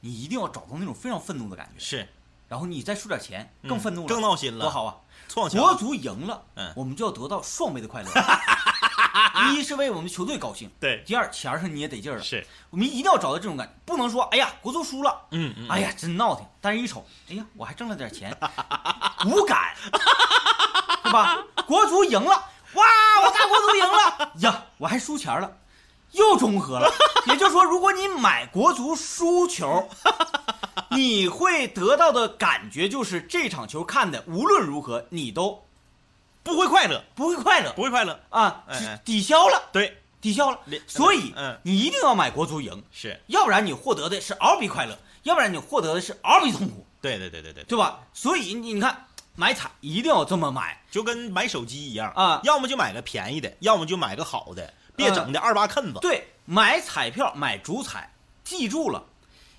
[0.00, 2.08] 你一定要找到那种非常愤怒的感觉，是
[2.48, 4.96] 然后你再输点钱，嗯更愤怒了，更闹心了，多好啊！
[5.34, 8.10] 国足赢了，嗯我们就要得到双倍的快乐。
[9.52, 12.22] 一是为我们球队高兴，对，第二钱上你也得劲儿了。
[12.22, 18.36] 是，我们一定要找到这种感觉，不能说哎呀国足输了，嗯嗯，哎呀真闹挺，但是一瞅，哎呀我还挣了点钱，
[19.26, 19.74] 无感，
[21.02, 21.38] 对吧？
[21.66, 22.44] 国足赢了，
[22.74, 22.84] 哇，
[23.24, 25.50] 我大国足赢了 呀，我还输钱了。
[26.12, 26.90] 又中和了，
[27.26, 29.86] 也就是说，如果你买国足输球，
[30.90, 35.62] 你会得到的感觉就是这场球看的无论如何你都
[36.42, 38.18] 不会快乐，不会快乐不会快乐。
[38.30, 40.82] 啊，哎哎抵消了，对，抵消了连。
[40.86, 48.00] 所以嗯你一定要买国足赢，是，要不然你获得的是嗷比快乐，要不然你获得的是嗷比痛苦，对对对对对，对吧？
[48.14, 49.04] 所以你你看
[49.38, 56.00] 买彩一定要这么买，就跟买手机一样啊要么就买个便宜的，要么就买个好的，别整的二八坑子。
[56.00, 58.12] 对，买彩票买主彩，
[58.42, 59.04] 记住了，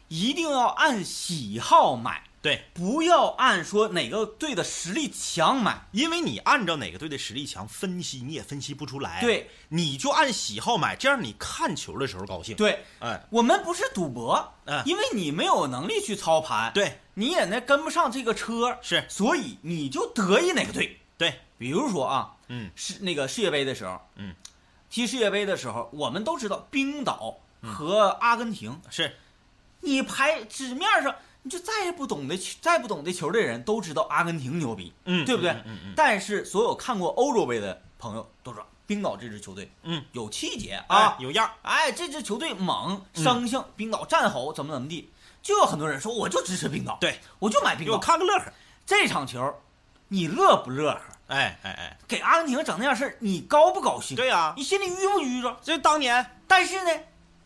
[0.09, 5.87] 一定要按喜好买，对，不要按说哪个队的实力强买。
[5.93, 9.21] 因为你按照哪个队的实力强分析，你也分析不出来。
[9.21, 19.03] 对，你就按喜好买，这样你看球的时候高兴。，对，哎，我们不是赌博，嗯因为你没有能力去操盘，对，你也那跟不上这个车，是。
[19.09, 20.97] 所以你就得意哪个队。
[21.17, 22.71] 对，比如说啊，嗯。
[22.75, 24.33] 世那个世界杯的时候，嗯，
[24.89, 29.13] 踢世界杯的时候，我们都知道冰岛和阿根廷，是，
[29.81, 31.13] 你排纸面上，
[31.43, 35.51] 你就再也不懂得球再不懂得球的人都知道阿根廷牛逼，嗯对不对？
[35.51, 40.01] 嗯嗯嗯但是所有看过欧洲杯的朋友都知道，冰岛这支球队嗯。
[40.13, 41.51] 有气节啊啊，，有样儿。
[41.63, 43.23] 哎，这支球队猛嗯。
[43.23, 45.09] 生性，冰岛战吼怎么怎么地，
[45.49, 48.05] 就有很多人说我就支持冰岛，对，我就买冰岛我岛。
[48.05, 48.45] 看个乐呵。
[48.85, 49.51] 这场球，
[50.07, 51.01] 你乐不乐呵？
[51.27, 54.15] 哎哎哎，给阿根廷整那样事儿，你高不高兴？
[54.15, 55.57] 对呀、你心里郁不郁着？
[55.63, 56.91] 这当年但是呢，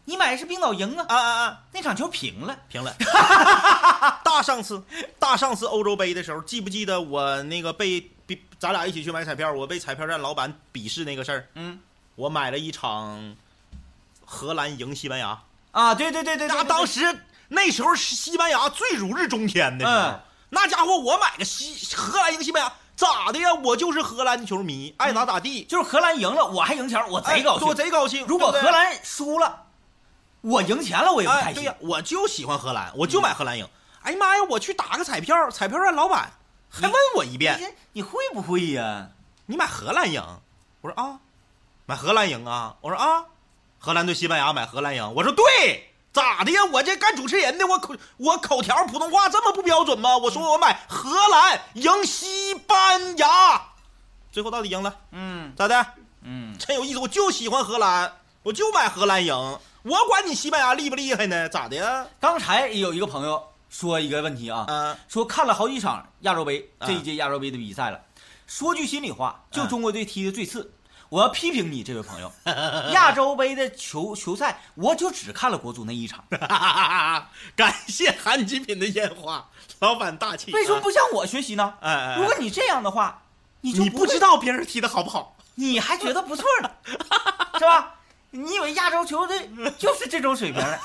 [0.03, 2.57] 你买的是冰岛赢啊，啊啊啊，那场球平了。
[2.67, 2.93] 平了。
[4.25, 4.83] 大上次，
[5.17, 11.47] 大上次欧洲杯的时候，记不记得我那个被比咱俩一起去买彩票，我被彩票站老板鄙视那个事儿？
[11.55, 11.79] 嗯
[12.15, 13.35] 我买了一场
[14.25, 15.41] 荷兰赢西班牙，
[15.71, 17.01] 啊，对对对对对，那对当时
[17.53, 23.51] 那时候是西班牙最如日中天的时候，嗯那家伙我买个西荷兰赢西班牙，咋的呀？
[23.55, 27.65] 我就是荷兰球迷，爱咋咋地，就是荷兰赢了，我还赢钱，我贼高兴。
[27.65, 28.25] 哎我贼高兴。
[28.27, 29.63] 如果荷兰输了，
[30.41, 31.63] 我赢钱了，我也不哎，开心。
[31.63, 33.67] 对呀，我就喜欢荷兰，我就买荷兰赢。
[34.03, 36.31] 哎呀妈呀，我去打个彩票，彩票站老板
[36.69, 39.09] 还问我一遍，你你会不会呀？
[39.47, 40.21] 你买荷兰赢？
[40.81, 41.19] 我说啊，
[41.87, 42.75] 买荷兰赢啊。
[42.81, 43.25] 我说啊，
[43.79, 45.13] 荷兰对西班牙买荷兰赢。
[45.15, 46.63] 我说对，咋的呀？
[46.71, 50.15] 我这干主持人的，我口我口条普通话这么不标准吗？
[50.15, 53.59] 我说我买荷兰赢西班牙，
[54.31, 55.85] 最后到底赢了，嗯咋的？
[56.21, 59.59] 嗯，真有意思，我就喜欢荷兰，我就买荷兰赢。
[59.81, 61.49] 我管你西班牙厉不厉害呢？
[61.49, 62.05] 咋的呀？
[62.19, 67.99] 刚才有一个朋友说一个问题啊，嗯、说看了好几场亚洲杯啊这一届亚洲杯的比赛了，
[68.45, 70.71] 说句心里话，就啊中国队踢的最次。
[71.13, 72.33] 我要批评你这位朋友，
[72.91, 76.25] 亚洲杯的球球赛，我就只看了国足那一场，
[77.55, 79.47] 感谢韩极品的烟花，
[79.77, 80.51] 老板大气。
[80.53, 81.75] 为什么不向我学习呢？
[81.81, 83.21] 哎哎哎如果你这样的话，
[83.61, 85.37] 你就会你不知，道别人踢的好不好？
[85.53, 86.71] 你还觉得不错呢，
[87.59, 87.93] 是吧？
[88.31, 89.47] 你以为亚洲球队
[89.77, 90.79] 就是这种水平的？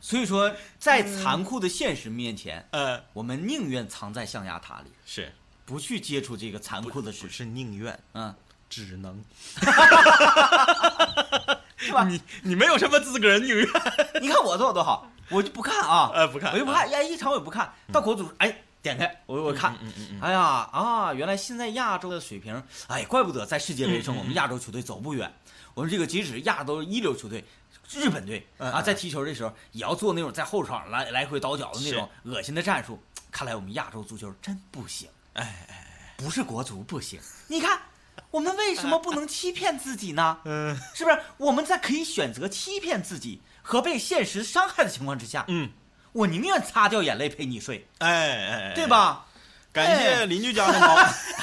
[0.00, 5.30] 所以说，在残酷的现实面前，呃，我们宁愿藏在象牙塔里，是
[5.66, 7.28] 不去接触这个残酷的事实。
[7.28, 8.34] 是宁愿，嗯，
[8.74, 9.22] 只能。
[11.76, 12.04] 是吧？
[12.04, 13.66] 你你没有什么资格宁愿。
[14.22, 17.70] 你看我做的多好，我就不看啊， 呃不看我就不看，呀，一场我也不看。
[17.92, 20.40] 到国足，哎，点开我我看，嗯嗯嗯哎呀
[20.72, 25.30] 啊，原来现在亚洲的水平，哎，怪不得在世界杯上我们亚洲球队走不远。
[25.74, 27.44] 我们这个即使亚洲一流球队，
[27.92, 33.02] 日本队啊，在踢球的时候也要做那种在后场来来回倒脚的那种恶心的战术。
[33.30, 37.20] 看来我们亚洲足球真不行，哎哎，不是国足不行。
[37.48, 37.78] 你看，
[38.30, 40.38] 我们为什么不能欺骗自己呢？
[40.46, 41.20] 嗯是不是？
[41.36, 45.70] 我们在可以选择欺骗自己和被现实伤害的情况之下，嗯，
[46.12, 48.86] 我宁愿擦掉眼泪陪你睡，哎哎，哎对？
[48.86, 49.26] 吧？
[49.72, 50.94] 感谢邻居家的猫，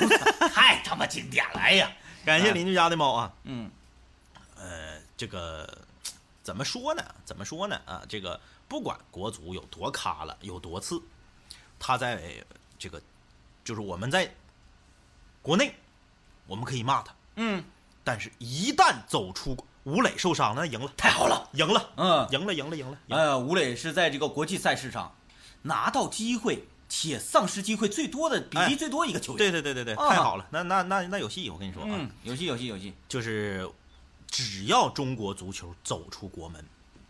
[0.48, 1.92] 太他妈经典了，哎呀，
[2.24, 3.34] 感谢邻居家的猫啊。
[3.44, 3.70] 嗯
[4.56, 5.68] 呃，这个
[6.42, 7.04] 怎么说呢？
[7.26, 7.82] 怎么说呢？
[7.86, 11.02] 啊，这个不管国足有多卡了，有多次，
[11.78, 12.22] 他在
[12.80, 13.02] 这个
[13.66, 14.34] 就是我们在
[15.42, 15.76] 国内，
[16.48, 17.64] 我们可以骂他，嗯，
[18.04, 22.98] 但是一旦走出吴磊受伤了，那赢了，太好了，赢了，嗯，赢了，赢了，赢了。
[23.10, 25.16] 呃，吴磊是在这个国际赛事上
[25.62, 29.38] 拿到机会且丧失机会最多的比例哎最多一个球员。
[29.38, 30.10] 对对对对对，啊。
[30.10, 32.94] 太好了，那那那那有戏，我跟你说啊，嗯，有戏有戏有戏。
[33.08, 33.68] 就是
[34.28, 36.64] 只要中国足球走出国门，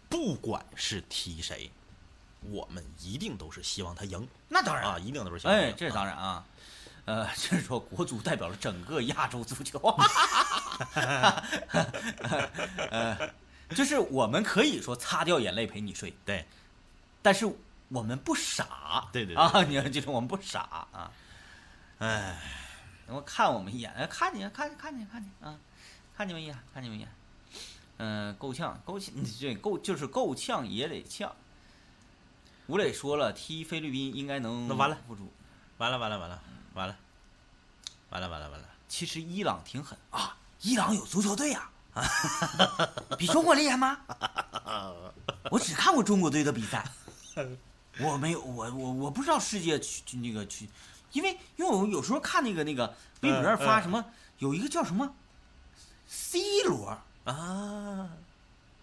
[0.07, 1.69] 不管是踢谁，
[2.41, 4.27] 我们一定都是希望他赢。
[4.47, 4.85] 那当然。
[4.85, 5.67] 啊，一定都是希望他赢。
[5.69, 6.45] 哎，这是当然啊。
[7.05, 9.79] 呃， 就是说国足代表了整个亚洲足球，
[12.91, 13.33] 呃，
[13.75, 16.45] 就是我们可以说擦掉眼泪陪你睡，对，
[17.21, 17.45] 但是
[17.89, 21.11] 我们不傻，对对对啊，你要记住我们不傻啊。
[21.99, 22.37] 哎，
[23.07, 25.57] 我看我们一眼，哎看你看看你看你啊，
[26.15, 27.09] 看你们一眼，看你们一眼。
[28.03, 31.31] 嗯、够呛，够呛， 对，够就是够呛也得呛。
[32.67, 34.97] 吴磊说了，踢菲律宾应该能那完了。
[35.77, 36.41] 完了完了完了
[36.73, 36.95] 完了，
[38.09, 39.97] 完了完了完了，其实伊朗挺狠。
[40.11, 41.69] 啊，伊朗有足球队呀、
[43.17, 43.97] 比中国厉害吗？
[45.51, 46.85] 我只看过中国队的比赛，
[47.99, 50.69] 我没有，我我我不知道世界去去那个去，
[51.11, 54.05] 因为因为我有时候看那个那个微博上发什么，
[54.37, 55.13] 有一个叫什么
[56.07, 58.09] C 罗，啊，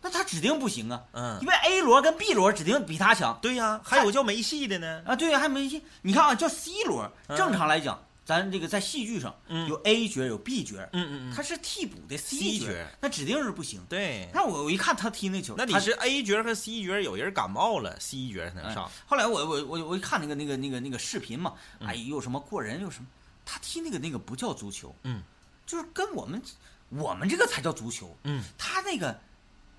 [0.01, 3.38] 那他指定不行啊，嗯因，为 A 罗跟 B 罗指定比他强。
[3.42, 5.82] 对呀，还有叫梅西的呢，啊，对呀，还梅西。
[6.03, 7.36] 你看啊，叫 C 罗，嗯。
[7.36, 13.80] 正常来讲，咱这个在戏剧上嗯有 A 角有 B 角，嗯嗯嗯，他是替补的 C 角角，那指定是不行。
[13.88, 23.07] 对，那我我一看他踢那球，那你是 A 角和 C 角有人感冒了，C 角才能哎上，后来我我我我一看那个那个那个那个视频嘛，嗯哎，有什么过人，有什么，
[23.44, 25.22] 他踢那个那个不叫足球，嗯，
[25.66, 26.40] 就是跟我们
[26.90, 29.18] 我们这个才叫足球，嗯，他那个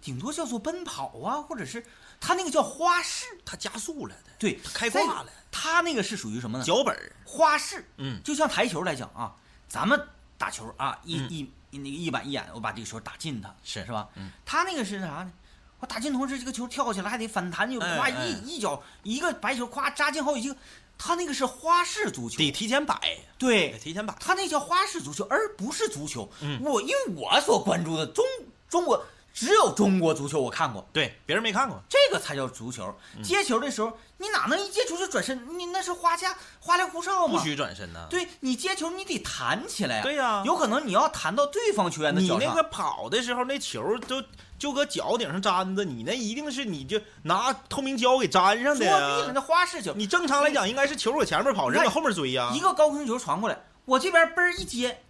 [0.02, 1.86] 顶多叫做奔跑啊，或者是
[2.20, 6.64] 他那个叫花式，他加速了的，对，他开在挂了，他那个是属于什么呢？
[6.64, 6.96] 脚本，
[7.26, 8.22] 花式，嗯。
[8.24, 9.36] 就像台球来讲啊，
[9.68, 11.28] 咱们打球啊，一、嗯。
[11.30, 14.10] 一一那个一板一眼，我把这个球打进它，是是吧？
[14.16, 15.32] 嗯，他那个是啥呢？
[15.80, 20.56] 我打进同时，这个球跳起来还得反弹，就夸一一脚一个白球，夸扎进好几个。
[20.98, 26.30] 他那个是花式足球，得提前摆，得对，提前摆，他那叫花式足球，而不是足球。
[26.42, 26.60] 嗯。
[26.62, 28.26] 我因为我所关注的中
[28.68, 29.06] 中国
[29.40, 32.94] 只有中国足球我看过，对，别人没看过，这个才叫足球。
[33.16, 35.58] 嗯接球的时候，你哪能一接球就转身？
[35.58, 37.40] 你那是花架花里胡哨吗？
[37.40, 42.42] 不许转身呐，对你接球，你得弹起来呀、对呀有可能你要弹到对方球员的脚上。
[42.42, 44.22] 你那个跑的时候，那球都
[44.58, 49.32] 就搁脚顶上粘着，你那一定是你就拿透明胶给粘上作的弊了，呀。
[49.34, 52.52] 那花式球，你正常来讲应该是球搁前面跑，人搁后面追呀。
[52.54, 55.02] 一个高空球传过来，我这边嘣儿一接，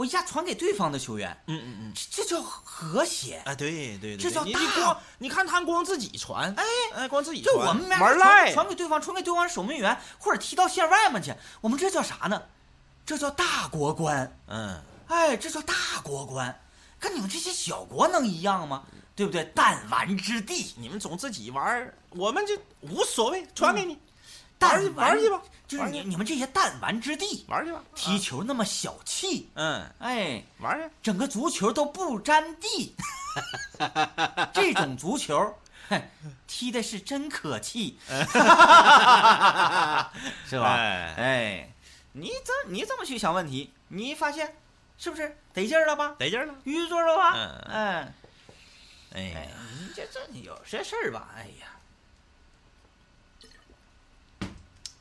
[0.00, 3.36] 我一下传给对方的球员，嗯嗯嗯，这这叫和谐。
[3.44, 12.42] 啊，对对对，这叫大光你看他光自己传，哎哎，光自己就我们玩赖，传给对方，传给对方守门员，或者踢到线外面去，我们这叫啥呢？
[13.04, 14.34] 这叫大国观。
[14.46, 16.58] 嗯，哎，这叫大国观，
[16.98, 18.84] 跟你们这些小国能一样吗？
[19.14, 19.44] 对不对？
[19.54, 23.98] 弹丸之地，你们总自己玩，我们就无所谓，传给你，
[24.60, 32.94] 弹丸玩去吧，就是你你们这些弹丸之地，玩去吧，踢球那么小气，嗯，哎，玩去，整个足球都不沾地，
[34.52, 35.58] 这种足球，
[36.46, 37.98] 踢的是真可气，
[40.46, 40.74] 是吧？
[40.74, 41.72] 哎哎，
[42.12, 44.54] 你这你这么去想问题，你发现
[44.98, 46.14] 是不是得劲儿了吧？
[46.18, 47.32] 得劲儿了，淤住了吧？
[47.34, 48.12] 嗯哎
[49.12, 49.48] 哎哎，
[49.80, 51.28] 你这这有些事儿吧？
[51.36, 51.69] 哎呀，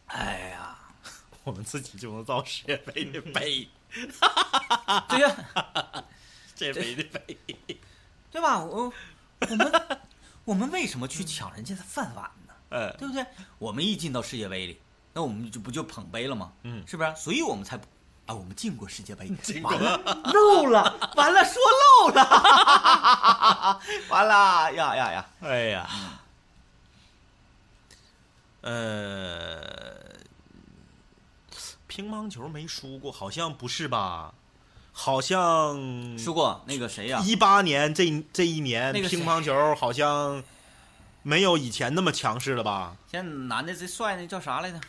[0.10, 0.78] 哎呀，
[1.43, 3.68] 我们自己就能造世界杯的杯，
[5.10, 5.36] 对呀、
[6.47, 7.38] 世界杯的杯，
[8.32, 8.60] 对吧？
[8.60, 8.91] 我
[9.49, 9.72] 我们
[10.45, 12.53] 我们为什么去抢人家的饭碗呢？
[12.72, 13.26] 嗯，对不对？
[13.57, 14.80] 我们一进到世界杯里，
[15.14, 16.51] 那我们就不就捧杯了吗？
[16.64, 16.84] 嗯。
[16.88, 17.16] 是不是？
[17.16, 17.86] 所以我们才不
[18.26, 19.97] 啊，我们进过世界杯，进过了
[20.34, 21.55] 漏了，完了说
[22.05, 24.72] 漏了，完了。
[24.74, 25.26] 呀呀呀！
[25.41, 25.89] 哎呀，
[28.62, 30.16] 呃，
[31.88, 34.34] 乒乓球没输过，好像不是吧？
[34.91, 40.43] 好像输过那个谁呀、一八年这这一年，那个乒乓球好像
[41.24, 42.97] 没有以前那么强势了吧？
[43.10, 44.82] 现在男的最帅那叫啥来着？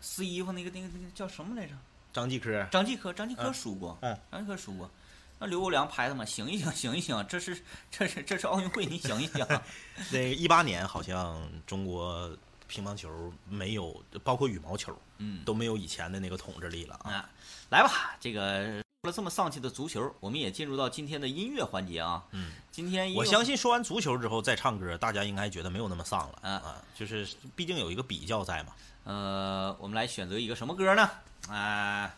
[0.00, 1.72] 撕衣服那个那个那个叫什么来着？
[2.12, 4.90] 张继科，张继科，张继科嗯输过，嗯张继科输过。
[5.38, 9.46] 那刘国梁拍他嘛，醒一醒，醒一醒，这是这是这是奥运会，你醒一醒。
[10.10, 12.30] 那一八年好像中国
[12.68, 17.12] 乒乓球没有，包括羽毛球嗯，都没有以前的那个统治力了啊。
[17.12, 17.30] 啊，
[17.70, 18.64] 来吧，这个
[19.02, 22.24] 说了这么丧气的足球，我们也进入到今天的音乐环节啊。
[22.32, 26.82] 嗯，今天我相信说完足球之后再唱歌，大家应该觉得没有那么丧了嗯啊。
[26.94, 28.72] 就是毕竟有一个比较在嘛。
[29.04, 31.08] 呃，我们来选择一个什么歌呢？
[31.48, 32.12] 啊、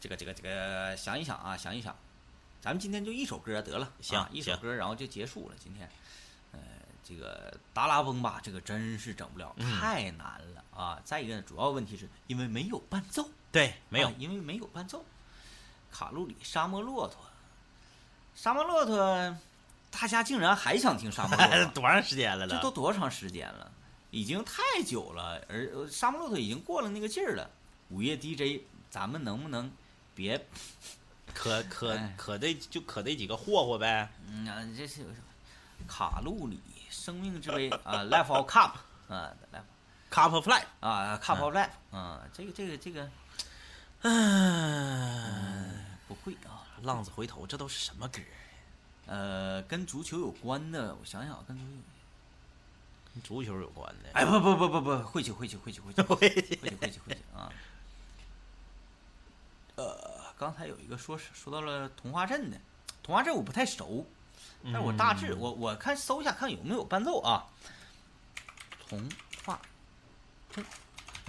[0.00, 1.92] 这个这个这个，想一想啊，想一想，
[2.60, 5.56] 咱们今天就一首歌得了，行啊一首歌，然后就结束了。
[5.58, 5.90] 今天，呃，
[7.04, 10.98] 这个达拉崩吧，这个真是整不了，嗯太难了啊！
[11.04, 15.04] 再一个呢，主要问题是因为没有伴奏，对，没有啊，因为没有伴奏。
[15.92, 17.18] 卡路里沙漠骆驼，
[18.34, 19.36] 沙漠骆驼，
[19.90, 21.66] 大家竟然还想听沙漠骆驼？
[21.74, 23.70] 多长时间了这都多长时间了？
[24.10, 27.50] 已经太久了，而呃沙漠骆驼已经过了那个劲儿了。
[27.90, 29.70] 午夜 DJ，咱们能不能
[30.14, 30.46] 别
[31.32, 34.08] 可可哎可得就可得几个霍霍呗。
[34.26, 35.04] 嗯啊，这是
[35.86, 36.60] 卡路里，
[36.90, 38.72] 生命之杯啊，Life of Cup
[39.08, 39.62] 啊，Life
[40.10, 43.10] Cup of Life 啊，Cup of Life 啊，这个这个这个，
[44.02, 48.20] 嗯，不会啊，浪子回头，这都是什么歌？
[49.06, 51.82] 呃，跟足球有关的，我想想，跟足球，
[53.12, 54.10] 跟足球有关的。
[54.14, 57.52] 哎，不不不不不，晦气晦气晦气晦气晦气晦气晦气啊！
[59.76, 62.58] 呃，刚才有一个说说到了童话镇的，
[63.02, 64.06] 童话镇我不太熟。
[64.64, 67.44] 但是我大致我我看搜一下看有没有伴奏啊。
[68.88, 69.08] 童
[69.44, 69.60] 话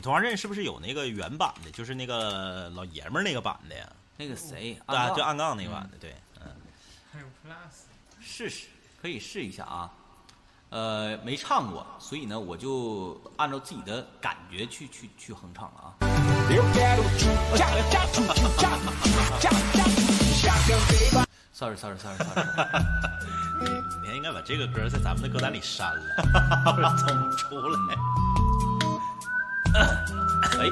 [0.01, 1.71] 童话镇是不是有那个原版的？
[1.71, 3.89] 就是那个老爷们儿那个版的呀？
[4.17, 6.47] 那个谁对啊，就暗杠那个版的，对，嗯。
[7.11, 7.85] 还有 Plus，
[8.21, 8.67] 试试
[9.01, 9.91] 可以试一下啊。
[10.69, 15.95] 呃，没唱过，所以呢，我就按照自己的感觉去去去哼唱了啊。
[21.53, 21.75] sorry
[24.25, 26.01] 该把这个歌在咱们的歌单里删了，
[26.73, 27.07] 不然总
[27.37, 27.95] 出来。
[30.57, 30.65] 哎，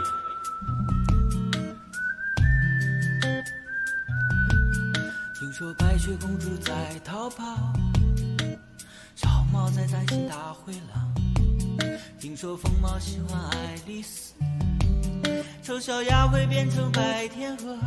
[5.36, 7.45] 听说白雪公主在逃跑，
[9.14, 11.14] 小猫在担心大灰狼。
[12.20, 14.34] 听说疯猫喜欢爱丽丝，
[15.62, 17.78] 丑小鸭会变成白天鹅。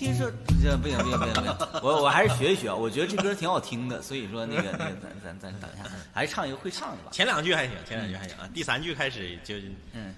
[0.00, 7.10] 听说不行不行不行不行不行，我我还是学一学，我觉得这歌挺好听的，所以说那个那个咱咱咱等一下，还是唱一个会唱的吧。
[7.12, 9.56] 前两句还行，前两句还行啊，第三句开始就
[9.92, 10.14] 嗯，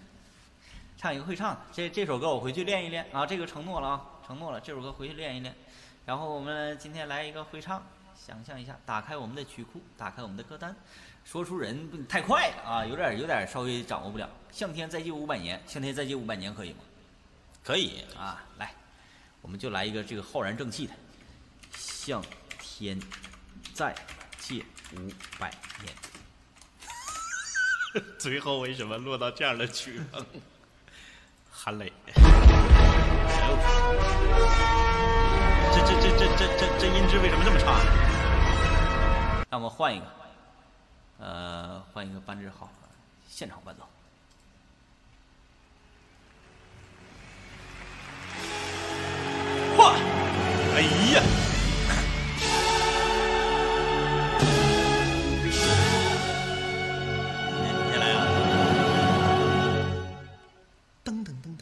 [0.96, 1.60] 唱一个会唱的。
[1.72, 5.52] 这这首歌我回去练一练啊，这个承诺了啊，承诺了，这首歌回去练一练。
[6.06, 10.76] 然后我们今天来一个会唱，想象一下，打开我们的曲库，打开我们的歌单，
[11.24, 14.30] 说出人不太快了啊，有点有点稍微掌握不了。
[14.52, 16.78] 向天再借五百年，向天再借五百年可以吗？
[17.64, 18.04] 可以。
[18.16, 18.72] 啊，来，
[19.42, 20.94] 我们就来一个这个浩然正气的，
[21.76, 22.22] 向
[22.60, 22.98] 天
[23.74, 23.94] 再
[24.38, 24.64] 借
[24.94, 25.92] 五百年。
[28.18, 30.24] 最后为什么落到这样的曲风？
[31.50, 31.92] 韩磊，
[35.74, 37.90] 这这这这这这这音质为什么这么差呢？
[39.50, 40.06] 让我们换一个，
[41.18, 42.70] 呃，换一个班志浩
[43.28, 43.82] 现场伴奏。
[49.84, 50.82] 哎
[51.14, 51.22] 呀！
[57.54, 58.18] 你先来啊！
[61.04, 61.60] 噔噔噔噔。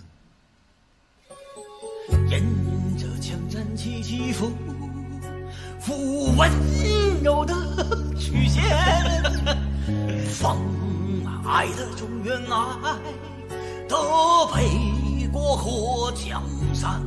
[2.29, 2.33] 沿
[2.97, 4.53] 着枪战起起伏，
[5.81, 6.51] 伏温
[7.23, 7.55] 柔的
[8.17, 8.63] 曲线，
[10.29, 10.59] 放
[11.45, 12.95] 爱的中原爱
[13.89, 13.97] 的
[14.55, 16.43] 北国和江
[16.73, 17.03] 山，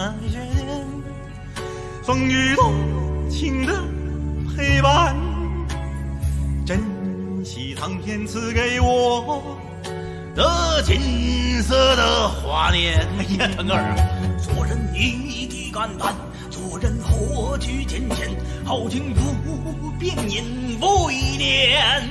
[0.00, 1.02] 定爱决定，
[2.02, 2.72] 风雨多
[3.28, 3.84] 情的
[4.56, 5.14] 陪伴，
[6.64, 6.80] 珍
[7.44, 9.42] 惜苍天赐给我
[10.34, 13.06] 的金色的华年。
[13.18, 13.94] 哎呀，腾格尔，
[14.40, 16.14] 做人你的肝胆，
[16.48, 18.30] 做人何惧艰险，
[18.64, 20.42] 豪情不变年
[20.80, 22.08] 复一年。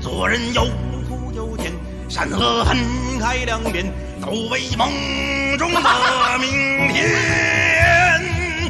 [0.00, 0.64] 做人有
[1.06, 1.74] 苦有甜，
[2.08, 2.74] 山河分
[3.20, 3.84] 开两边，
[4.22, 4.88] 都为梦
[5.58, 5.80] 中的
[6.38, 6.48] 明
[6.92, 7.04] 天。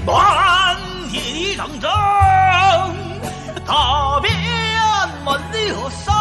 [0.07, 0.77] 满
[1.11, 1.21] 铁
[1.55, 1.91] 的长征，
[3.67, 4.33] 踏遍
[5.25, 6.15] 万里河山。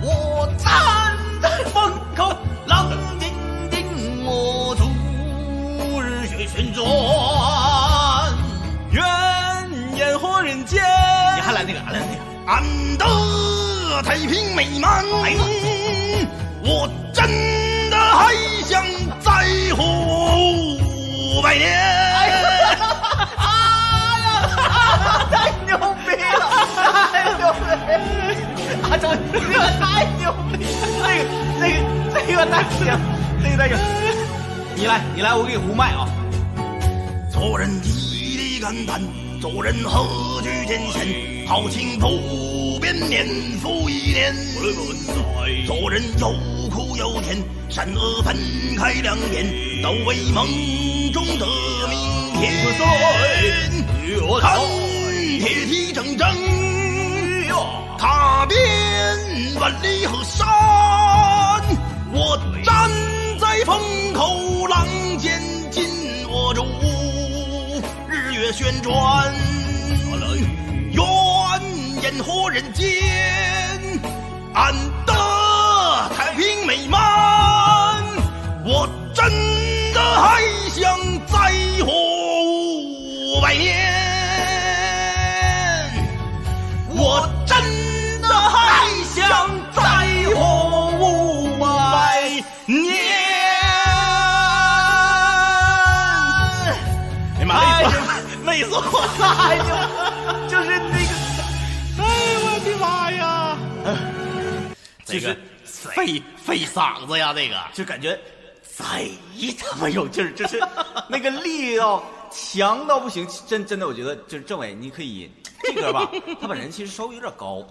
[0.00, 0.70] 我站
[1.42, 2.32] 在风口，
[2.66, 2.88] 浪
[3.18, 3.28] 尖
[3.70, 3.84] 尖，
[4.24, 6.86] 我逐日月旋转。
[8.92, 9.02] 愿
[9.96, 10.80] 烟火人间，
[11.34, 12.62] 你还来那个，还来那个，安
[12.96, 13.04] 得
[14.04, 15.04] 太平美满。
[16.62, 17.26] 我真
[17.90, 18.32] 的还
[19.50, 21.68] 想再活百年。
[25.30, 26.42] 太牛逼了，
[27.12, 27.78] 太牛逼了！
[28.82, 29.82] 啊，这这个太
[30.18, 30.22] 牛
[30.52, 31.26] 逼，这个
[31.60, 31.74] 这个
[32.26, 32.80] 这个太行，
[33.42, 33.74] 这个太行。
[34.76, 36.08] 你来，你来，我给你胡卖啊！
[37.30, 39.00] 做人义理肝胆，
[39.40, 43.26] 做人何惧艰险，豪情不变，年
[43.60, 44.34] 复一年。
[45.66, 46.32] 做人有
[46.70, 47.36] 苦有甜，
[47.68, 48.36] 善恶分
[48.76, 49.44] 开两边，
[49.82, 50.46] 都为梦
[51.12, 51.46] 中的
[51.88, 51.98] 明
[52.40, 52.50] 天。
[54.40, 54.58] 看
[55.38, 56.22] 铁蹄铮铮，
[57.98, 58.58] 踏遍
[59.60, 60.46] 万里河山。
[62.12, 62.90] 我站
[63.38, 63.78] 在风
[64.14, 64.86] 口，浪
[65.18, 65.40] 尖
[65.70, 65.84] 紧
[66.28, 66.64] 握住
[68.08, 69.34] 日月旋转。
[70.92, 71.02] 愿
[72.02, 72.88] 烟火人间，
[74.52, 74.74] 安
[75.06, 75.12] 得
[76.90, 76.98] 平美满。
[78.64, 79.24] 我真
[79.94, 81.36] 的还想再
[81.84, 81.92] 活
[82.42, 83.76] 五百年。
[86.88, 87.56] 我真
[88.20, 88.58] 的还
[89.04, 89.80] 想再
[90.34, 90.38] 活
[90.98, 91.64] 五百
[92.66, 92.90] 年。
[97.38, 97.54] 哎妈，
[98.44, 98.76] 累死，我
[99.18, 99.24] 了！
[99.48, 99.62] 哎呦，
[100.48, 101.10] 就是那个，
[101.98, 102.02] 哎
[102.42, 103.56] 我的妈呀！
[105.06, 105.36] 就是这个
[105.94, 108.18] 费费嗓子呀，这个就感觉
[108.62, 109.16] 贼
[109.58, 110.58] 他妈有劲儿，就是
[111.08, 113.26] 那个力道强到不行。
[113.46, 115.30] 真真的，我觉得就是政委，你可以
[115.62, 116.10] 这歌吧，
[116.40, 117.66] 他本人其实稍微有点高。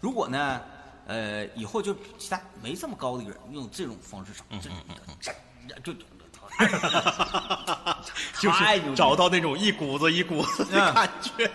[0.00, 0.60] 如果呢，
[1.06, 4.72] 呃，以后就其他没这么高的歌，用这种方式唱，真
[5.82, 5.92] 真就
[8.40, 11.50] 就是找到那种一股子一股子的嗯感觉。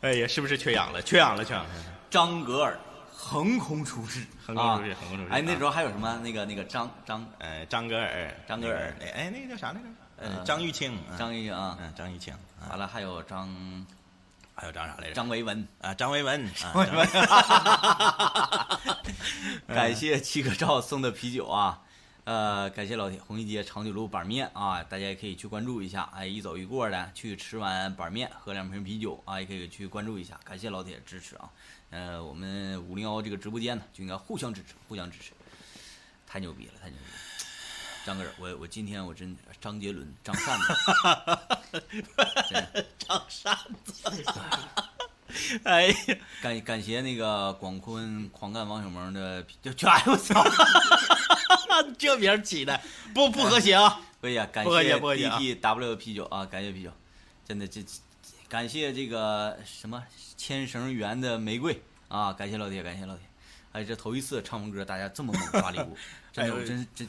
[0.00, 1.00] 哎呀，是不是缺氧了？
[1.00, 1.70] 缺氧了，缺氧了！
[2.10, 2.78] 张格尔
[3.16, 5.58] 横空出世，横空出世啊横空出世哎，那啊。
[5.58, 6.18] 时候还有什么？
[6.22, 9.86] 那个那个张张呃，张格尔，张格尔那个哎，那个叫啥来着？
[10.16, 12.68] 呃，呃张玉清，嗯张玉啊，嗯，张玉清，啊。
[12.70, 13.86] 完了还有张
[14.54, 15.14] 还有张啥来着？
[15.14, 15.66] 张维文。
[15.80, 17.08] 啊，张维文，啊维文。
[19.68, 21.80] 张 感谢七个照送的啤酒啊，
[22.24, 26.08] 呃，感谢老铁，红旗街长久路板面啊，大家也可以去关注一下。
[26.14, 30.38] 哎，一走一过的去吃完板面，喝两瓶啤酒啊，也可以去关注一下。
[30.44, 31.50] 感谢老铁支持啊，
[31.90, 35.32] 呃，我们五零幺这个直播间呢，就应该互相支持，互相支持，
[36.26, 37.18] 太牛逼了，太牛逼了。
[38.04, 40.58] 张哥，我我今天我真张杰伦、张扇
[41.72, 44.10] 子，张扇子，
[45.64, 45.96] 哎呀，
[46.42, 50.44] 感感谢那个广坤狂干王小萌的，就就哎我操！
[51.98, 52.78] 这名起的
[53.14, 54.00] 不不和谐啊！
[54.20, 56.92] 可以啊，感谢 DTW 啤酒啊，感谢啤酒，
[57.48, 57.92] 真的这这
[58.48, 60.02] 感谢这个什么
[60.36, 63.26] 牵绳缘的玫瑰啊，感谢老铁，感谢老铁，
[63.72, 65.96] 哎，这头一次唱完歌，大家这么猛刷礼物，
[66.32, 67.08] 真我真是真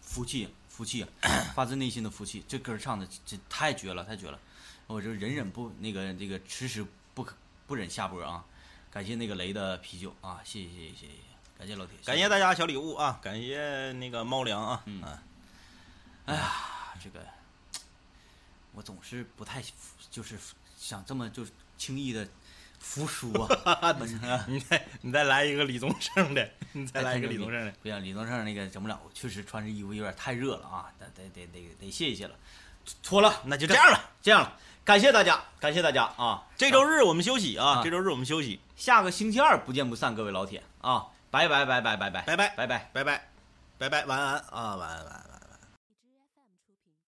[0.00, 1.06] 服气服气，
[1.54, 4.38] 发自内心的服气，这歌唱的这太绝了，太绝了，
[4.86, 8.44] 我这忍忍不那个这个迟迟不可不忍下播啊，
[8.90, 13.18] 感谢那个雷的啤酒啊，谢谢谢谢谢谢，感谢老铁，感谢大家小礼物啊！
[13.22, 14.82] 感谢那个猫粮啊！
[14.86, 15.02] 嗯。
[15.02, 15.22] 啊，
[16.26, 16.52] 哎呀，
[17.02, 17.20] 这个
[18.74, 19.62] 我总是不太
[20.10, 20.38] 就是
[20.76, 22.26] 想这么就是轻易的
[22.78, 23.96] 服输啊。
[24.48, 27.72] 你再你再来一个李宗盛的，你再来一个李宗盛的。
[27.82, 32.34] 不行，李宗盛那个整不了，我确实穿着衣服有点太热了啊，得得得得得谢谢了，
[33.02, 36.46] 脱了，那就这样了，这样了，感谢大家，感谢大家啊！
[36.56, 37.78] 这周日我们休息啊！
[37.78, 42.90] 啊这周日我们休息，下个星期二不见不散，各位老铁啊，拜拜拜拜拜拜拜拜拜拜。
[42.92, 43.28] 拜拜，
[43.78, 44.76] 拜拜，晚安啊！
[44.76, 45.04] 晚安。
[45.04, 45.33] 晚安